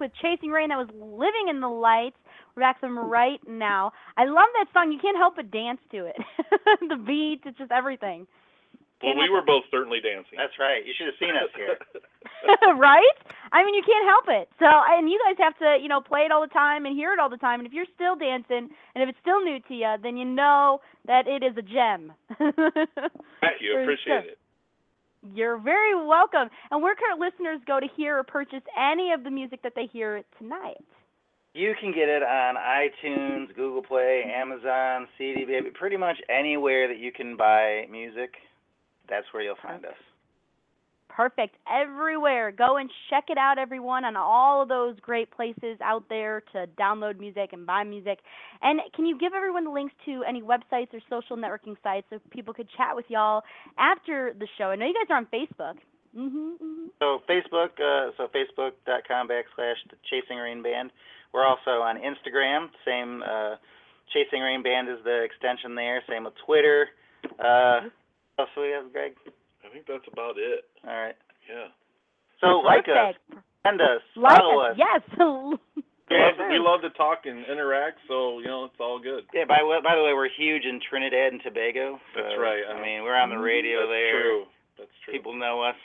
[0.01, 2.17] with Chasing Rain that was living in the lights.
[2.55, 3.93] We're back from right now.
[4.17, 4.91] I love that song.
[4.91, 6.17] You can't help but dance to it.
[6.89, 8.27] the beat, it's just everything.
[9.01, 10.37] Well, we were both certainly dancing.
[10.37, 10.85] That's right.
[10.85, 11.73] You should have seen us here.
[12.77, 13.17] right?
[13.51, 14.49] I mean, you can't help it.
[14.59, 17.11] So, and you guys have to, you know, play it all the time and hear
[17.13, 17.59] it all the time.
[17.59, 20.81] And if you're still dancing, and if it's still new to you, then you know
[21.07, 22.13] that it is a gem.
[22.37, 23.81] Thank you.
[23.81, 24.37] Appreciate sure.
[24.37, 24.40] it.
[25.33, 26.49] You're very welcome.
[26.71, 29.73] And where can our listeners go to hear or purchase any of the music that
[29.75, 30.83] they hear tonight?
[31.53, 36.97] You can get it on iTunes, Google Play, Amazon, CD Baby, pretty much anywhere that
[36.97, 38.35] you can buy music.
[39.09, 39.97] That's where you'll find us.
[41.15, 41.55] Perfect.
[41.69, 42.51] Everywhere.
[42.51, 46.67] Go and check it out, everyone, on all of those great places out there to
[46.79, 48.19] download music and buy music.
[48.61, 52.19] And can you give everyone the links to any websites or social networking sites so
[52.29, 53.43] people could chat with y'all
[53.77, 54.65] after the show?
[54.65, 55.77] I know you guys are on Facebook.
[56.15, 56.57] Mhm.
[56.59, 56.89] mhm.
[56.99, 60.91] So Facebook, uh, so Facebook.com backslash the Chasing Rain Band.
[61.33, 62.69] We're also on Instagram.
[62.85, 63.55] Same uh,
[64.13, 66.03] Chasing Rain Band is the extension there.
[66.07, 66.89] Same with Twitter.
[67.39, 67.89] Uh,
[68.35, 69.15] what else do we have, Greg?
[69.65, 70.65] I think that's about it.
[70.87, 71.15] All right.
[71.49, 71.67] Yeah.
[72.41, 73.45] So like us, Perfect.
[73.65, 74.73] send us, Like follow us.
[74.73, 74.77] us.
[74.79, 75.01] Yes.
[76.11, 79.23] We love, to, we love to talk and interact, so you know it's all good.
[79.33, 79.45] Yeah.
[79.47, 82.01] By the- by the way, we're huge in Trinidad and Tobago.
[82.13, 82.59] That's so, right.
[82.67, 84.19] I mean, we're on the radio That's there.
[84.19, 84.43] true.
[84.77, 85.13] That's true.
[85.15, 85.79] People know us.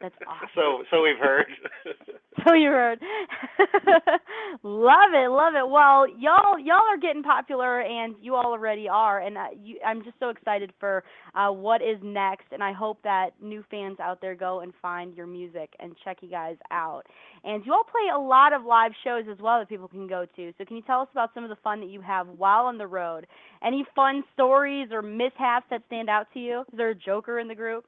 [0.00, 0.48] That's awesome.
[0.54, 1.46] So so we've heard.
[2.46, 2.98] So you heard.
[4.62, 5.68] love it, love it.
[5.68, 9.20] Well, y'all, y'all are getting popular, and you all already are.
[9.20, 12.46] And uh, you, I'm just so excited for uh, what is next.
[12.52, 16.18] And I hope that new fans out there go and find your music and check
[16.22, 17.02] you guys out.
[17.44, 20.24] And you all play a lot of live shows as well that people can go
[20.36, 20.52] to.
[20.56, 22.78] So can you tell us about some of the fun that you have while on
[22.78, 23.26] the road?
[23.62, 26.60] Any fun stories or mishaps that stand out to you?
[26.60, 27.84] Is there a joker in the group?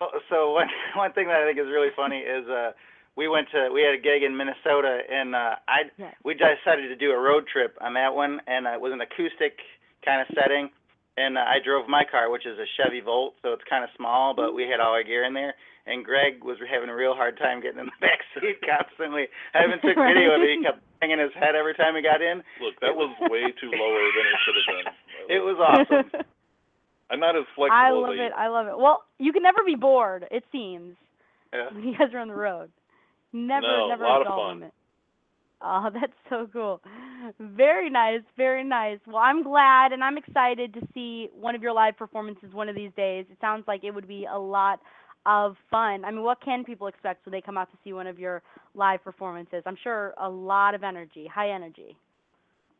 [0.00, 2.72] Well, So one one thing that I think is really funny is uh
[3.16, 6.14] we went to we had a gig in Minnesota and uh I Yes.
[6.24, 9.00] we decided to do a road trip on that one and uh, it was an
[9.00, 9.58] acoustic
[10.04, 10.70] kind of setting
[11.16, 13.90] and uh, I drove my car which is a Chevy Volt so it's kind of
[13.96, 15.54] small but we had all our gear in there
[15.86, 19.30] and Greg was having a real hard time getting in the back seat constantly.
[19.54, 20.50] I even took video of it.
[20.50, 22.42] He kept banging his head every time he got in.
[22.58, 24.86] Look, that was way too lower than it should have been.
[25.36, 26.10] It was awesome.
[27.10, 28.32] I'm not as flexible I love I it.
[28.36, 28.76] I love it.
[28.78, 30.26] Well, you can never be bored.
[30.30, 30.96] It seems
[31.52, 31.68] Yeah.
[31.72, 32.70] when you guys are on the road.
[33.32, 34.36] Never, No, never a lot a of fun.
[34.36, 34.74] moment.
[35.62, 36.80] Oh, that's so cool.
[37.38, 38.98] Very nice, very nice.
[39.06, 42.74] Well, I'm glad and I'm excited to see one of your live performances one of
[42.74, 43.26] these days.
[43.30, 44.80] It sounds like it would be a lot
[45.24, 46.04] of fun.
[46.04, 48.42] I mean, what can people expect when they come out to see one of your
[48.74, 49.62] live performances?
[49.66, 51.96] I'm sure a lot of energy, high energy.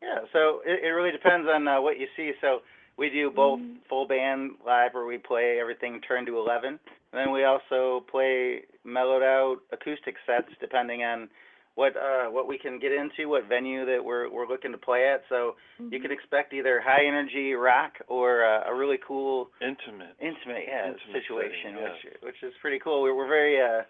[0.01, 2.31] Yeah, so it, it really depends on uh, what you see.
[2.39, 2.59] So
[2.97, 3.77] we do both Mhm.
[3.87, 6.79] full band live where we play everything turned to 11.
[7.11, 11.29] And then we also play mellowed out acoustic sets depending on
[11.75, 15.07] what uh what we can get into, what venue that we're we're looking to play
[15.07, 15.23] at.
[15.29, 15.55] So
[15.91, 20.15] you can expect either high energy rock or uh, a really cool Intimate.
[20.19, 23.03] intimate yeah Intimate situation, setting, which which is pretty cool.
[23.03, 23.83] We're we're very uh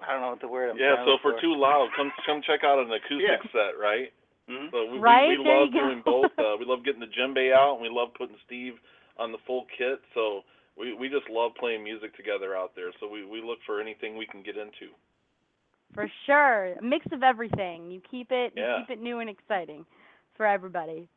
[0.00, 1.40] I don't know what the word I'm Yeah, so look if we're for.
[1.40, 3.50] too loud, come come check out an acoustic Yeah.
[3.52, 4.10] set, right?
[4.48, 4.70] Mhm.
[4.70, 6.22] So we, Right, we, we love doing go.
[6.22, 6.38] both.
[6.38, 8.74] Uh, we love getting the djembe out, and we love putting Steve
[9.18, 10.00] on the full kit.
[10.14, 10.44] So
[10.76, 12.90] we we just love playing music together out there.
[13.00, 14.92] So we we look for anything we can get into.
[15.94, 16.74] For sure.
[16.78, 17.90] A mix of everything.
[17.90, 18.80] You keep it you Yeah.
[18.80, 19.84] keep it new and exciting
[20.36, 21.08] for everybody.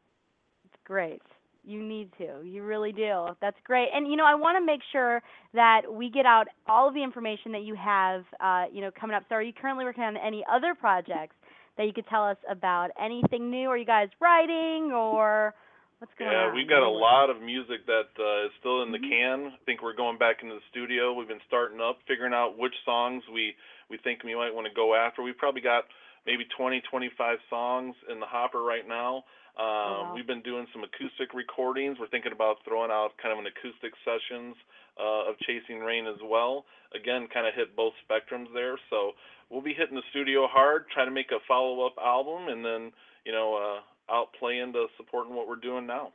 [0.66, 1.22] It's great.
[1.64, 2.42] You need to.
[2.44, 3.28] You really do.
[3.40, 3.90] That's great.
[3.94, 5.22] And you know, I want to make sure
[5.54, 9.16] that we get out all of the information that you have uh, you know, coming
[9.16, 9.24] up.
[9.30, 11.36] So are you currently working on any other projects
[11.78, 12.90] that you could tell us about?
[13.00, 13.70] Anything new?
[13.70, 15.54] Are you guys writing or
[16.00, 16.48] what's going Yeah, on?
[16.50, 18.92] Yeah, we've got a What are you lot of music that uh, is still in
[18.92, 19.10] the Mhm.
[19.10, 19.48] can.
[19.54, 21.14] I think we're going back into the studio.
[21.14, 23.56] We've been starting up, figuring out which songs we
[23.90, 25.22] we think we might want to go after.
[25.22, 25.86] We've probably got
[26.26, 29.26] maybe 20, 25 songs in the hopper right now.
[29.58, 30.12] Um, wow.
[30.16, 32.00] We've been doing some acoustic recordings.
[32.00, 34.56] We're thinking about throwing out kind of an acoustic sessions
[34.98, 36.66] uh, of Chasing Rain as well.
[36.96, 38.80] Again, kind of hit both spectrums there.
[38.90, 39.12] So
[39.52, 42.92] we'll be hitting the studio hard, trying to make a follow-up album, and then
[43.26, 46.14] you know uh, out playing to supporting what we're doing now.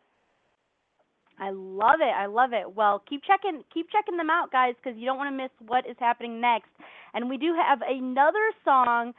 [1.38, 2.14] I love it.
[2.16, 2.74] I love it.
[2.74, 5.88] Well, keep checking keep checking them out, guys, because you don't want to miss what
[5.88, 6.70] is happening next.
[7.12, 9.12] And we do have another song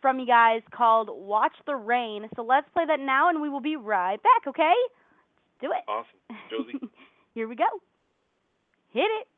[0.00, 3.60] from you guys called "Watch the Rain." So let's play that now, and we will
[3.60, 4.48] be right back.
[4.48, 4.72] Okay?
[4.72, 5.84] Let's do it.
[5.86, 6.86] Awesome, Josie.
[7.34, 7.68] Here we go.
[8.90, 9.28] Hit it.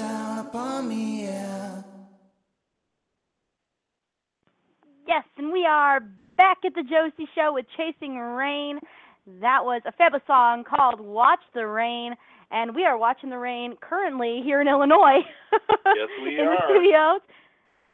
[0.00, 1.82] Down upon me, yeah.
[5.06, 6.00] Yes, and we are
[6.36, 8.78] back at the Josie Show with Chasing Rain.
[9.40, 12.14] That was a fabulous song called Watch the Rain,
[12.50, 15.20] and we are watching the rain currently here in Illinois.
[15.94, 16.56] Yes, we in are.
[16.56, 17.20] the studios.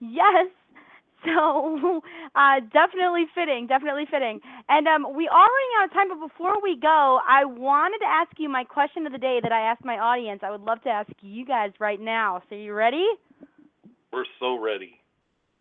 [0.01, 0.47] Yes.
[1.37, 2.01] So,
[2.35, 4.41] uh, definitely fitting, definitely fitting.
[4.69, 8.07] And um, we are running out of time, but before we go, I wanted to
[8.07, 10.41] ask you my question of the day that I asked my audience.
[10.45, 12.43] I would love to ask you guys right now.
[12.49, 13.05] So, you ready?
[14.13, 15.01] We're so ready.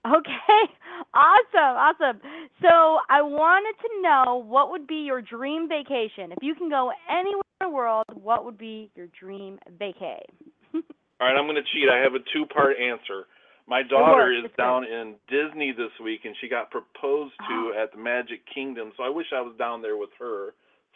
[0.06, 0.62] Okay,
[1.16, 2.22] awesome, awesome.
[2.62, 6.32] So I wanted to know what would be your dream vacation.
[6.32, 10.22] If you can go anywhere in the world, what would be your dream vacay?
[10.74, 10.82] All
[11.22, 11.90] right, I'm going to cheat.
[11.92, 13.26] I have a two-part answer.
[13.68, 17.82] My daughter is down in Disney this week, and she got proposed to Oh.
[17.82, 18.92] at the Magic Kingdom.
[18.96, 20.54] So I wish I was down there with her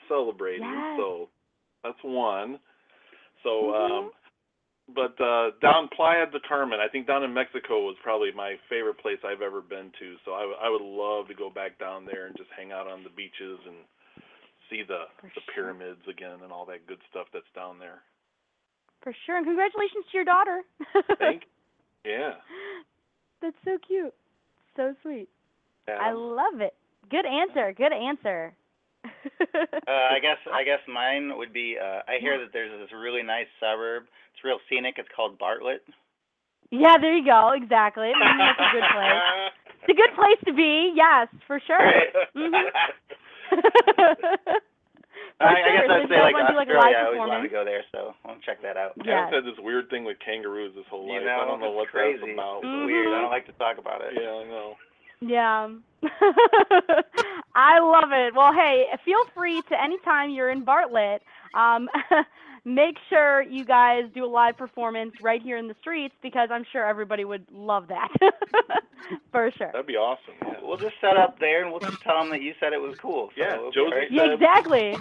[0.07, 0.69] celebrating.
[0.69, 0.97] Yes.
[0.97, 1.29] So
[1.83, 2.59] that's one.
[3.43, 3.91] So, Mhm.
[3.91, 4.11] um,
[4.89, 8.97] but uh, down Playa del Carmen, I think down in Mexico was probably my favorite
[8.99, 10.17] place I've ever been to.
[10.25, 12.87] So I, w- I would love to go back down there and just hang out
[12.87, 13.77] on the beaches and
[14.69, 15.53] see the For the sure.
[15.53, 18.01] pyramids again and all that good stuff that's down there.
[19.01, 19.37] For sure.
[19.37, 20.61] And congratulations to your daughter.
[21.17, 21.43] Thank.
[22.05, 22.33] Yeah.
[23.41, 24.13] That's so cute.
[24.75, 25.29] So sweet.
[25.87, 26.73] I love it.
[27.09, 27.73] Good answer.
[27.73, 28.53] Good answer.
[29.87, 31.75] Uh, I guess I guess mine would be.
[31.81, 34.03] Uh, I hear that there's this really nice suburb.
[34.33, 34.95] It's real scenic.
[34.97, 35.81] It's called Bartlett.
[36.69, 37.51] yeah, there you go.
[37.55, 38.11] Exactly.
[38.13, 39.51] That's a good place.
[39.81, 40.93] It's a good place to be.
[40.95, 41.91] Yes, for sure.
[42.35, 42.69] Mhm.
[45.39, 46.83] For I, I guess I'd say like wanna like, Australia.
[46.83, 48.91] live I always wanted to go there, so I'll check that out.
[49.03, 49.23] Yeah.
[49.31, 51.23] Adam's had this weird thing with kangaroos this whole You life.
[51.25, 52.19] know, I don't know what crazy.
[52.19, 52.63] that's about.
[52.63, 52.85] Mhm.
[52.85, 53.07] Weird.
[53.07, 54.13] I don't like to talk about it.
[54.19, 54.75] Yeah, I know.
[55.21, 55.69] Yeah.
[57.55, 58.33] I love it.
[58.35, 61.21] Well, hey, feel free to anytime you're in Bartlett,
[61.53, 61.89] um,
[62.65, 66.65] make sure you guys do a live performance right here in the streets because I'm
[66.71, 68.09] sure everybody would love that.
[69.31, 69.71] For sure.
[69.71, 70.33] That'd be awesome.
[70.41, 70.53] Yeah.
[70.61, 72.97] We'll just set up there and we'll just tell them that you said it was
[72.97, 73.29] cool.
[73.35, 74.11] So Yeah, it'll Josie alright.
[74.11, 74.97] Yeah, exactly.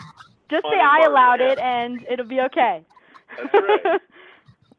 [0.50, 1.52] Just say I allowed yeah.
[1.52, 2.82] it and it'll be okay.
[3.36, 4.00] That's right.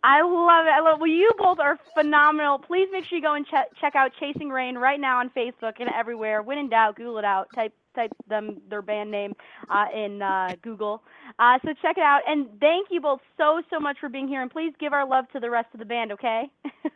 [0.04, 0.70] I love it.
[0.72, 1.00] I love.
[1.00, 2.58] Well, you both are phenomenal.
[2.58, 5.74] Please make sure you go and check check out Chasing Rain right now on Facebook
[5.80, 6.42] and everywhere.
[6.42, 7.48] When in doubt, Google it out.
[7.54, 9.34] Type type them their band name
[9.70, 11.02] uh, in uh, Google.
[11.38, 12.22] Uh, so check it out.
[12.28, 14.42] And thank you both so so much for being here.
[14.42, 16.14] And please give our love to the rest of the band.
[16.14, 16.44] Okay.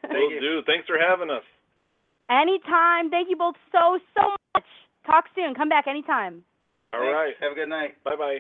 [0.10, 0.62] Will do.
[0.66, 1.44] Thanks for having us.
[2.30, 3.10] anytime.
[3.10, 4.64] Thank you both so so much.
[5.06, 5.56] Talk soon.
[5.56, 6.44] Come back anytime.
[6.94, 7.14] All Thanks.
[7.14, 7.34] right.
[7.42, 8.02] Have a good night.
[8.06, 8.38] Bye bye.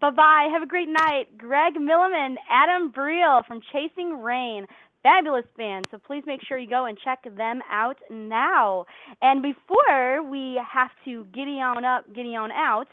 [0.00, 0.48] Bye bye.
[0.52, 1.36] Have a great night.
[1.38, 4.66] Greg Milliman, Adam Briel from Chasing Rain.
[5.02, 5.86] Fabulous band.
[5.90, 8.86] So please make sure you go and check them out now.
[9.20, 12.88] And before we have to giddy on up, giddy on out,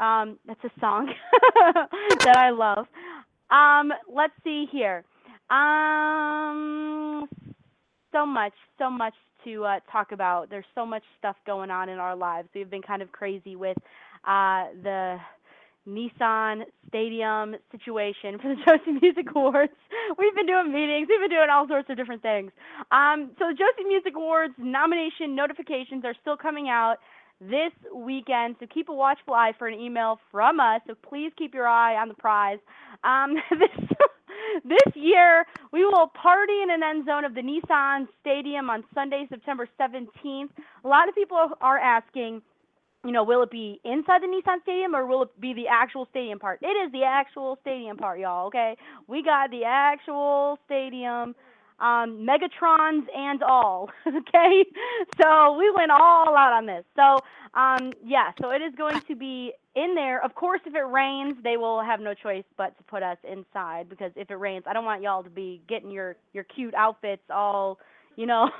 [0.00, 1.12] um, that's a song
[2.24, 2.86] that I love.
[3.50, 5.04] Um, let's see here.
[5.50, 7.28] Um,
[8.12, 10.48] so much, so much to uh, talk about.
[10.48, 12.48] There's so much stuff going on in our lives.
[12.54, 13.76] We've been kind of crazy with
[14.26, 15.18] uh, the
[15.90, 19.72] Nissan Stadium situation for the Josie Music Awards.
[20.18, 21.08] We've been doing meetings.
[21.10, 22.52] We've been doing all sorts of different things.
[22.92, 26.96] Um, so the Josie Music Awards nomination notifications are still coming out
[27.40, 28.56] this weekend.
[28.60, 30.80] So keep a watchful eye for an email from us.
[30.86, 32.58] So please keep your eye on the prize.
[33.04, 33.86] Um, this
[34.64, 39.26] this year we will party in an end zone of the Nissan Stadium on Sunday,
[39.28, 40.50] September 17th.
[40.84, 42.42] A lot of people are asking
[43.04, 46.06] you know, will it be inside the Nissan Stadium or will it be the actual
[46.10, 46.60] stadium part?
[46.62, 48.76] It is the actual stadium part, y'all, okay?
[49.06, 51.34] We got the actual stadium,
[51.80, 54.64] um, Megatrons and all, okay?
[55.22, 56.84] So we went all out on this.
[56.94, 57.18] So,
[57.58, 60.22] um, yeah, so it is going to be in there.
[60.22, 63.88] Of course, if it rains, they will have no choice but to put us inside
[63.88, 67.22] because if it rains, I don't want y'all to be getting your, your cute outfits
[67.30, 67.78] all,
[68.16, 68.50] you know,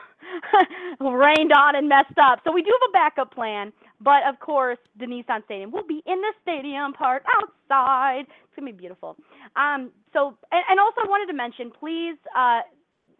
[1.00, 2.40] rained on and messed up.
[2.44, 3.72] So we do have a backup plan.
[4.00, 8.22] But of course, the Nissan Stadium will be in the stadium part outside.
[8.22, 9.16] It's gonna be beautiful.
[9.56, 12.60] Um, so and, and also I wanted to mention, please, uh,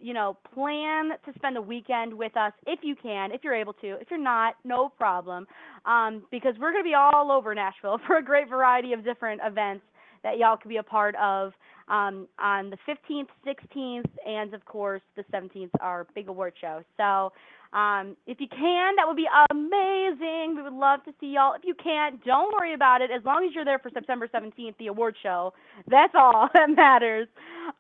[0.00, 3.74] you know, plan to spend the weekend with us if you can, if you're able
[3.74, 4.00] to.
[4.00, 5.46] If you're not, no problem,
[5.84, 9.84] um, because we're gonna be all over Nashville for a great variety of different events
[10.22, 11.52] that y'all could be a part of
[11.88, 16.82] um, on the 15th, 16th, and of course the 17th, our big award show.
[16.96, 17.32] So
[17.72, 20.56] um, if you can, that would be amazing.
[20.56, 21.54] We would love to see y'all.
[21.54, 23.10] If you can't, don't worry about it.
[23.10, 25.52] As long as you're there for September 17th, the award show,
[25.88, 27.28] that's all that matters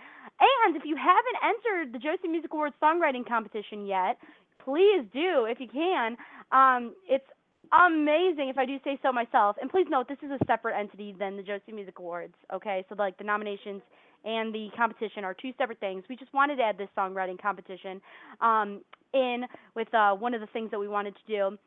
[0.66, 4.18] And if you haven't entered the Josie Music Awards songwriting competition yet,
[4.62, 6.16] please do if you can.
[6.52, 7.24] Um, it's
[7.72, 9.56] amazing if I do say so myself.
[9.60, 12.34] And please note, this is a separate entity than the Josie Music Awards.
[12.52, 13.82] Okay, so like the nominations
[14.24, 16.04] and the competition are two separate things.
[16.08, 18.00] We just wanted to add this songwriting competition
[18.40, 18.82] um,
[19.14, 19.44] in
[19.74, 21.58] with uh, one of the things that we wanted to do.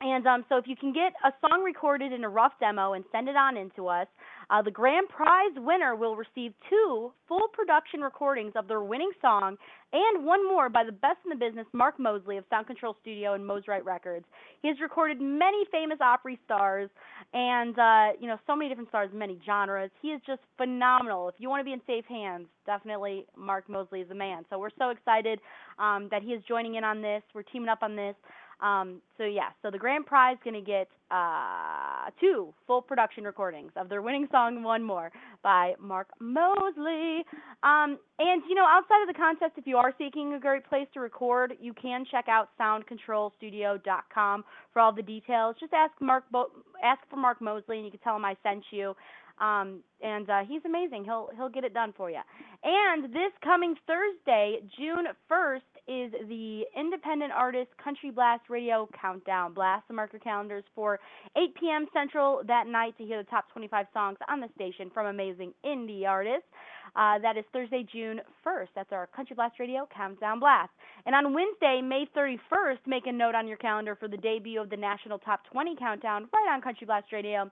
[0.00, 3.04] And um, so if you can get a song recorded in a rough demo and
[3.12, 4.06] send it on into us,
[4.48, 9.56] uh, the grand prize winner will receive two full production recordings of their winning song
[9.92, 13.34] and one more by the best in the business, Mark Mosley of Sound Control Studio
[13.34, 14.24] and Mosrite Records.
[14.62, 16.88] He has recorded many famous Opry stars
[17.34, 19.90] and, uh, you know, so many different stars, many genres.
[20.00, 21.28] He is just phenomenal.
[21.28, 24.44] If you want to be in safe hands, definitely Mark Mosley is the man.
[24.48, 25.40] So we're so excited
[25.78, 27.22] um, that he is joining in on this.
[27.34, 28.14] We're teaming up on this.
[28.60, 33.88] Um, so yeah, so the grand prize to get uh, two full production recordings of
[33.88, 35.10] their winning song "One More"
[35.42, 37.24] by Mark Mosley.
[37.62, 40.86] Um, and you know, outside of the contest, if you are seeking a great place
[40.94, 45.56] to record, you can check out SoundControlStudio.com for all the details.
[45.58, 46.50] Just ask Mark, Bo-
[46.84, 48.94] ask for Mark Mosley, and you can tell him I sent you.
[49.40, 51.04] Um, and uh, he's amazing.
[51.04, 52.20] He'll he'll get it done for you.
[52.62, 59.52] And this coming Thursday, June 1st, is the Independent Artist Country Blast Radio Countdown.
[59.52, 61.00] Blast the marker calendars for
[61.36, 61.86] 8 p.m.
[61.92, 66.06] Central that night to hear the top 25 songs on the station from amazing indie
[66.06, 66.46] artists.
[66.94, 68.68] Uh, that is Thursday, June 1st.
[68.76, 70.70] That's our Country Blast Radio Countdown Blast.
[71.06, 74.70] And on Wednesday, May 31st, make a note on your calendar for the debut of
[74.70, 77.50] the National Top 20 Countdown right on Country Blast Radio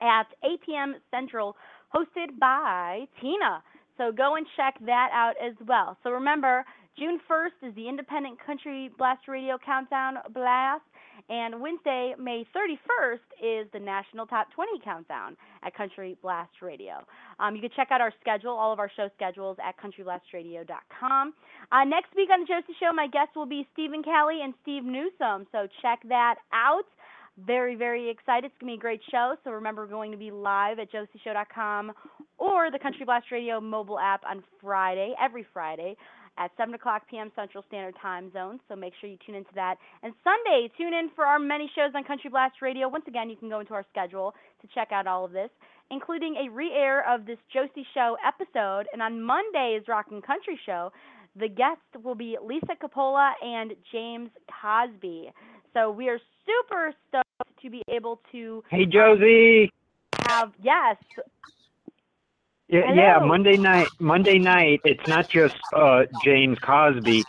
[0.00, 0.96] at 8 p.m.
[1.12, 1.54] Central,
[1.94, 3.62] hosted by Tina.
[3.98, 5.96] So go and check that out as well.
[6.02, 6.64] So remember,
[6.98, 10.82] June 1st is the Independent Country Blast Radio Countdown Blast,
[11.30, 16.96] and Wednesday, May 31st, is the National Top 20 Countdown at Country Blast Radio.
[17.40, 21.34] Um, you can check out our schedule, all of our show schedules at countryblastradio.com.
[21.72, 24.84] Uh, next week on the Josie Show, my guests will be Stephen Kelly and Steve
[24.84, 26.84] Newsom, so check that out
[27.46, 28.44] very, very excited.
[28.44, 29.36] It's going to be a great show.
[29.42, 31.92] So remember, we're going to be live at josieshow.com
[32.36, 35.96] or the Country Blast Radio mobile app on Friday, every Friday
[36.38, 37.30] at 7 o'clock p.m.
[37.36, 38.58] Central Standard Time Zone.
[38.68, 39.76] So make sure you tune into that.
[40.02, 42.88] And Sunday, tune in for our many shows on Country Blast Radio.
[42.88, 45.50] Once again, you can go into our schedule to check out all of this,
[45.90, 48.86] including a re air of this Josie Show episode.
[48.92, 50.92] And on Monday's Rock and Country Show,
[51.36, 54.30] the guests will be Lisa Capola and James
[54.60, 55.30] Cosby.
[55.74, 59.70] So we are super stoked to be able to Hey Josie.
[60.12, 60.96] Um, have yes.
[62.72, 62.94] Yeah, Hello.
[62.94, 63.88] yeah, Monday night.
[63.98, 64.80] Monday night.
[64.84, 67.22] It's not just uh, James Cosby.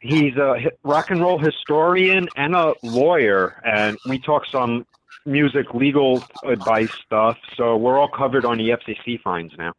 [0.00, 4.86] He's a rock and roll historian and a lawyer, and we talk some
[5.26, 7.36] music legal advice stuff.
[7.58, 9.74] So we're all covered on the FCC fines now.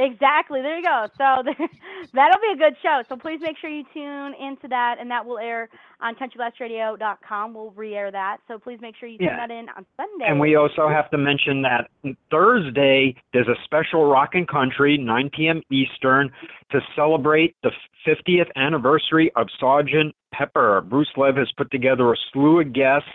[0.00, 0.62] Exactly.
[0.62, 1.06] There you go.
[1.18, 1.42] So
[2.14, 3.02] that'll be a good show.
[3.08, 5.68] So please make sure you tune into that, and that will air
[6.00, 7.52] on countryblastradio.com.
[7.54, 8.38] We'll re-air that.
[8.48, 9.46] So please make sure you tune Yeah.
[9.46, 10.24] that in on Sunday.
[10.26, 11.90] And we also have to mention that
[12.30, 15.60] Thursday there's a special rock and country, 9 p.m.
[15.70, 16.30] Eastern,
[16.70, 17.70] to celebrate the
[18.06, 20.80] 50th anniversary of Sergeant Pepper.
[20.80, 23.08] Bruce Lev has put together a slew of guests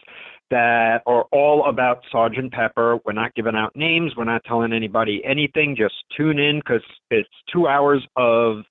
[0.51, 2.99] that are all about Sergeant Pepper.
[3.05, 4.13] We're not giving out names.
[4.15, 5.75] We're not telling anybody anything.
[5.77, 8.63] Just tune in because it's two hours of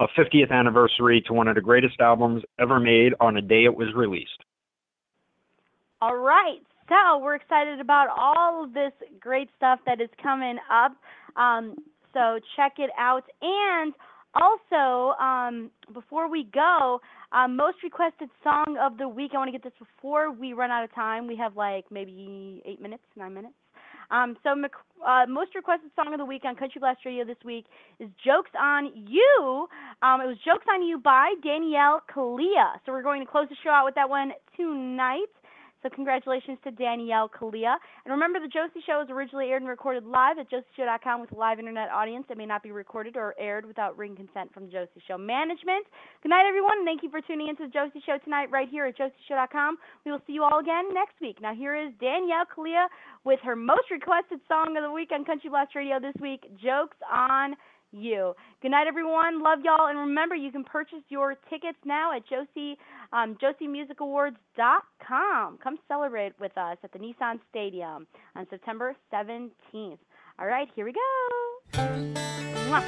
[0.00, 3.74] a 50th anniversary to one of the greatest albums ever made on a day it
[3.74, 4.44] was released.
[6.00, 6.60] All right.
[6.88, 10.92] So we're excited about all of this great stuff that is coming up.
[11.36, 11.76] Um,
[12.14, 13.24] so check it out.
[13.42, 13.92] And
[14.34, 17.00] also, um, before we go,
[17.32, 19.32] um, most requested song of the week.
[19.34, 21.26] I want to get this before we run out of time.
[21.26, 23.54] We have like maybe eight minutes, nine minutes.
[24.10, 24.54] Um, so,
[25.06, 27.66] uh, most requested song of the week on Country Blast Radio this week
[28.00, 29.68] is "Jokes on You."
[30.00, 32.80] Um, it was "Jokes on You" by Danielle Kalia.
[32.86, 35.28] So we're going to close the show out with that one tonight.
[35.82, 37.76] So congratulations to Danielle Kalia.
[38.04, 41.36] And remember, the Josie Show was originally aired and recorded live at josieshow.com with a
[41.36, 42.26] live internet audience.
[42.28, 45.86] It may not be recorded or aired without written consent from Josie Show management.
[46.22, 48.98] Good night, everyone, thank you for tuning into the Josie Show tonight right here at
[48.98, 49.78] josieshow.com.
[50.04, 51.40] We will see you all again next week.
[51.40, 52.86] Now, here is Danielle Kalia
[53.24, 56.96] with her most requested song of the week on Country Blast Radio this week, Jokes
[57.10, 57.54] on
[57.92, 58.34] you.
[58.60, 59.42] Good night, everyone.
[59.42, 59.88] Love y'all.
[59.88, 62.76] And remember, you can purchase your tickets now at Josie,
[63.12, 64.80] um, JosieMusicAwards.com.
[65.08, 68.06] Come come celebrate with us at the Nissan Stadium
[68.36, 69.96] on September 17th.
[70.38, 71.00] All right, here we go.
[71.72, 72.84] Mwah.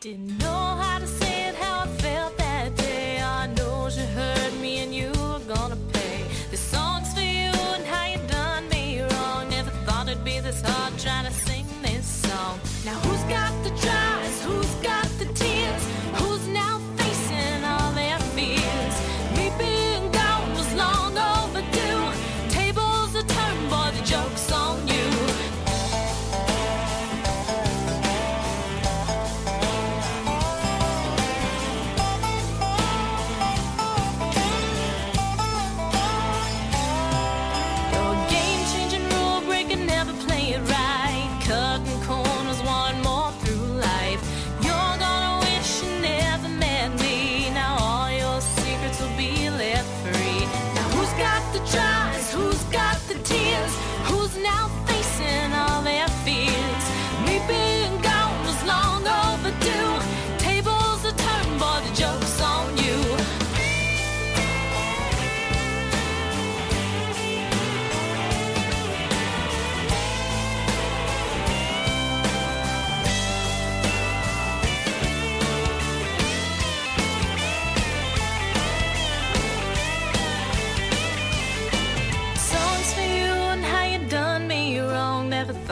[0.00, 0.59] Didn't know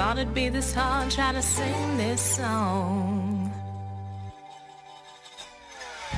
[0.09, 3.53] Thought it'd be this hard trying to sing this song.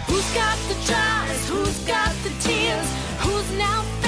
[0.07, 1.49] Who's got the tries?
[1.49, 2.89] Who's got the tears?
[3.19, 4.00] Who's now?